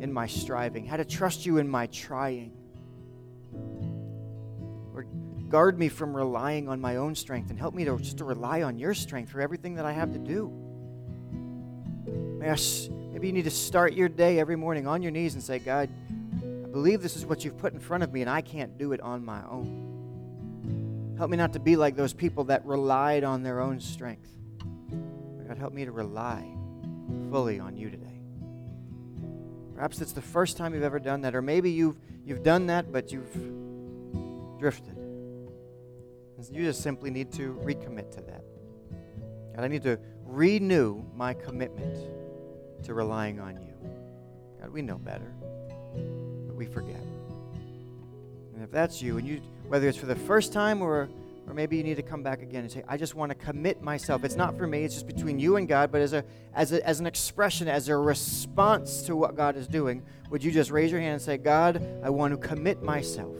in 0.00 0.12
my 0.12 0.26
striving, 0.26 0.86
how 0.86 0.96
to 0.96 1.04
trust 1.04 1.44
you 1.44 1.58
in 1.58 1.68
my 1.68 1.86
trying. 1.86 2.52
Or 4.94 5.06
guard 5.48 5.78
me 5.78 5.88
from 5.88 6.16
relying 6.16 6.68
on 6.68 6.80
my 6.80 6.96
own 6.96 7.14
strength 7.14 7.50
and 7.50 7.58
help 7.58 7.74
me 7.74 7.84
to 7.84 7.98
just 7.98 8.18
to 8.18 8.24
rely 8.24 8.62
on 8.62 8.78
your 8.78 8.94
strength 8.94 9.30
for 9.30 9.40
everything 9.40 9.74
that 9.74 9.84
I 9.84 9.92
have 9.92 10.12
to 10.12 10.18
do. 10.18 10.52
Maybe 13.20 13.26
you 13.26 13.34
need 13.34 13.44
to 13.44 13.50
start 13.50 13.92
your 13.92 14.08
day 14.08 14.40
every 14.40 14.56
morning 14.56 14.86
on 14.86 15.02
your 15.02 15.12
knees 15.12 15.34
and 15.34 15.42
say, 15.42 15.58
God, 15.58 15.90
believe 16.72 17.02
this 17.02 17.16
is 17.16 17.26
what 17.26 17.44
you've 17.44 17.58
put 17.58 17.72
in 17.72 17.80
front 17.80 18.02
of 18.02 18.12
me, 18.12 18.20
and 18.20 18.30
I 18.30 18.40
can't 18.40 18.78
do 18.78 18.92
it 18.92 19.00
on 19.00 19.24
my 19.24 19.42
own. 19.48 21.14
Help 21.18 21.30
me 21.30 21.36
not 21.36 21.52
to 21.52 21.60
be 21.60 21.76
like 21.76 21.96
those 21.96 22.12
people 22.12 22.44
that 22.44 22.64
relied 22.64 23.24
on 23.24 23.42
their 23.42 23.60
own 23.60 23.80
strength. 23.80 24.30
God, 25.46 25.58
help 25.58 25.72
me 25.72 25.84
to 25.84 25.92
rely 25.92 26.46
fully 27.30 27.60
on 27.60 27.76
you 27.76 27.90
today. 27.90 28.06
Perhaps 29.74 30.00
it's 30.00 30.12
the 30.12 30.22
first 30.22 30.56
time 30.56 30.74
you've 30.74 30.82
ever 30.82 30.98
done 30.98 31.22
that, 31.22 31.34
or 31.34 31.42
maybe 31.42 31.70
you've, 31.70 31.98
you've 32.24 32.42
done 32.42 32.66
that, 32.66 32.92
but 32.92 33.12
you've 33.12 33.32
drifted. 34.58 34.96
You 36.50 36.64
just 36.64 36.82
simply 36.82 37.10
need 37.10 37.32
to 37.32 37.54
recommit 37.64 38.10
to 38.12 38.22
that. 38.22 38.44
God, 39.54 39.64
I 39.64 39.68
need 39.68 39.82
to 39.82 39.98
renew 40.24 41.02
my 41.14 41.34
commitment 41.34 41.98
to 42.84 42.94
relying 42.94 43.40
on 43.40 43.60
you. 43.60 43.74
God, 44.60 44.70
we 44.70 44.80
know 44.82 44.96
better, 44.96 45.34
we 46.60 46.66
forget. 46.66 47.00
And 48.54 48.62
if 48.62 48.70
that's 48.70 49.00
you, 49.00 49.16
and 49.16 49.26
you, 49.26 49.40
whether 49.66 49.88
it's 49.88 49.96
for 49.96 50.04
the 50.04 50.14
first 50.14 50.52
time 50.52 50.82
or 50.82 51.08
or 51.46 51.54
maybe 51.54 51.76
you 51.76 51.82
need 51.82 51.96
to 51.96 52.02
come 52.02 52.22
back 52.22 52.42
again 52.42 52.62
and 52.62 52.70
say, 52.70 52.84
I 52.86 52.96
just 52.96 53.16
want 53.16 53.30
to 53.30 53.34
commit 53.34 53.82
myself. 53.82 54.22
It's 54.22 54.36
not 54.36 54.56
for 54.56 54.68
me, 54.68 54.84
it's 54.84 54.94
just 54.94 55.08
between 55.08 55.40
you 55.40 55.56
and 55.56 55.66
God, 55.66 55.90
but 55.90 56.00
as, 56.00 56.12
a, 56.12 56.22
as, 56.54 56.72
a, 56.72 56.86
as 56.86 57.00
an 57.00 57.06
expression, 57.06 57.66
as 57.66 57.88
a 57.88 57.96
response 57.96 59.02
to 59.02 59.16
what 59.16 59.34
God 59.34 59.56
is 59.56 59.66
doing, 59.66 60.04
would 60.28 60.44
you 60.44 60.52
just 60.52 60.70
raise 60.70 60.92
your 60.92 61.00
hand 61.00 61.14
and 61.14 61.22
say, 61.22 61.38
God, 61.38 61.84
I 62.04 62.10
want 62.10 62.40
to 62.40 62.48
commit 62.48 62.84
myself 62.84 63.34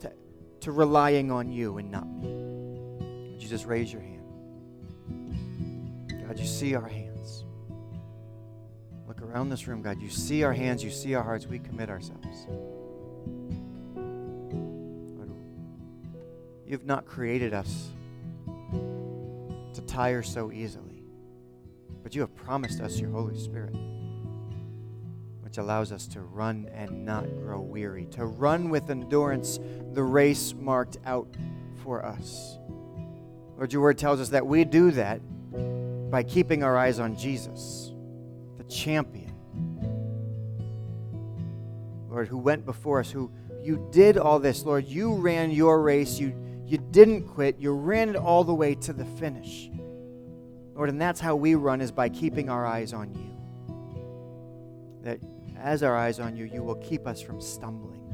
to, 0.00 0.12
to 0.60 0.72
relying 0.72 1.30
on 1.30 1.50
you 1.50 1.78
and 1.78 1.90
not 1.90 2.06
me? 2.06 2.28
Would 3.32 3.42
you 3.42 3.48
just 3.48 3.64
raise 3.64 3.90
your 3.90 4.02
hand? 4.02 4.26
God, 6.26 6.38
you 6.38 6.44
see 6.44 6.74
our 6.74 6.86
hands. 6.86 7.07
Look 9.18 9.30
around 9.30 9.48
this 9.48 9.66
room, 9.66 9.82
God. 9.82 10.00
You 10.00 10.10
see 10.10 10.44
our 10.44 10.52
hands, 10.52 10.84
you 10.84 10.90
see 10.90 11.14
our 11.14 11.22
hearts. 11.24 11.46
We 11.46 11.58
commit 11.58 11.90
ourselves. 11.90 12.46
You've 16.66 16.84
not 16.84 17.06
created 17.06 17.54
us 17.54 17.88
to 18.46 19.80
tire 19.86 20.22
so 20.22 20.52
easily, 20.52 21.02
but 22.02 22.14
you 22.14 22.20
have 22.20 22.36
promised 22.36 22.82
us 22.82 23.00
your 23.00 23.10
Holy 23.10 23.38
Spirit, 23.38 23.74
which 25.40 25.56
allows 25.56 25.92
us 25.92 26.06
to 26.08 26.20
run 26.20 26.68
and 26.74 27.06
not 27.06 27.24
grow 27.38 27.60
weary, 27.60 28.04
to 28.10 28.26
run 28.26 28.68
with 28.68 28.90
endurance 28.90 29.58
the 29.94 30.02
race 30.02 30.52
marked 30.52 30.98
out 31.06 31.34
for 31.82 32.04
us. 32.04 32.58
Lord, 33.56 33.72
your 33.72 33.80
word 33.80 33.96
tells 33.96 34.20
us 34.20 34.28
that 34.28 34.46
we 34.46 34.64
do 34.64 34.90
that 34.90 35.22
by 36.10 36.22
keeping 36.22 36.62
our 36.62 36.76
eyes 36.76 37.00
on 37.00 37.16
Jesus, 37.16 37.92
champion. 38.68 39.34
Lord, 42.08 42.28
who 42.28 42.38
went 42.38 42.64
before 42.64 43.00
us, 43.00 43.10
who 43.10 43.30
you 43.62 43.88
did 43.92 44.16
all 44.16 44.38
this, 44.38 44.64
Lord. 44.64 44.86
You 44.86 45.14
ran 45.14 45.50
your 45.50 45.82
race. 45.82 46.18
You 46.18 46.34
you 46.64 46.78
didn't 46.90 47.28
quit. 47.28 47.58
You 47.58 47.72
ran 47.72 48.08
it 48.08 48.16
all 48.16 48.44
the 48.44 48.54
way 48.54 48.74
to 48.76 48.92
the 48.92 49.04
finish. 49.04 49.70
Lord, 50.74 50.88
and 50.88 51.00
that's 51.00 51.20
how 51.20 51.34
we 51.36 51.54
run 51.54 51.80
is 51.80 51.90
by 51.90 52.08
keeping 52.08 52.48
our 52.48 52.66
eyes 52.66 52.92
on 52.92 53.14
you. 53.14 53.34
That 55.02 55.18
as 55.58 55.82
our 55.82 55.96
eyes 55.96 56.20
on 56.20 56.36
you, 56.36 56.44
you 56.44 56.62
will 56.62 56.76
keep 56.76 57.06
us 57.06 57.20
from 57.20 57.40
stumbling, 57.40 58.08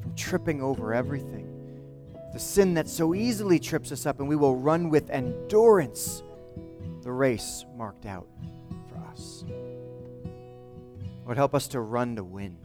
from 0.00 0.14
tripping 0.14 0.62
over 0.62 0.94
everything. 0.94 1.48
The 2.32 2.38
sin 2.38 2.74
that 2.74 2.88
so 2.88 3.14
easily 3.14 3.58
trips 3.58 3.92
us 3.92 4.06
up, 4.06 4.20
and 4.20 4.28
we 4.28 4.36
will 4.36 4.56
run 4.56 4.88
with 4.88 5.10
endurance 5.10 6.22
the 7.02 7.12
race 7.12 7.66
marked 7.76 8.06
out 8.06 8.26
us. 9.12 9.44
Lord, 11.24 11.36
help 11.36 11.54
us 11.54 11.68
to 11.68 11.80
run 11.80 12.16
to 12.16 12.24
win 12.24 12.58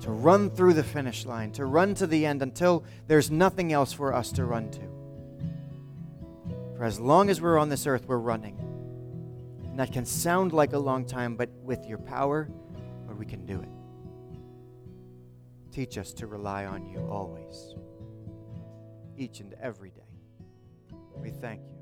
to 0.00 0.10
run 0.10 0.50
through 0.50 0.74
the 0.74 0.84
finish 0.84 1.26
line, 1.26 1.52
to 1.52 1.64
run 1.66 1.94
to 1.94 2.06
the 2.06 2.24
end 2.24 2.42
until 2.42 2.84
there's 3.06 3.30
nothing 3.30 3.72
else 3.72 3.92
for 3.92 4.14
us 4.14 4.32
to 4.32 4.44
run 4.44 4.70
to. 4.70 4.80
For 6.76 6.84
as 6.84 7.00
long 7.00 7.28
as 7.28 7.40
we're 7.40 7.58
on 7.58 7.68
this 7.68 7.86
earth, 7.86 8.06
we're 8.06 8.18
running. 8.18 8.56
And 9.64 9.78
that 9.78 9.92
can 9.92 10.04
sound 10.04 10.52
like 10.52 10.72
a 10.72 10.78
long 10.78 11.04
time, 11.04 11.36
but 11.36 11.50
with 11.62 11.84
your 11.86 11.98
power, 11.98 12.48
Lord, 13.04 13.18
we 13.18 13.26
can 13.26 13.44
do 13.44 13.60
it. 13.60 13.68
Teach 15.72 15.98
us 15.98 16.12
to 16.14 16.26
rely 16.26 16.64
on 16.64 16.86
you 16.86 17.00
always, 17.10 17.74
each 19.16 19.40
and 19.40 19.54
every 19.60 19.90
day. 19.90 20.02
We 21.20 21.30
thank 21.30 21.60
you. 21.68 21.77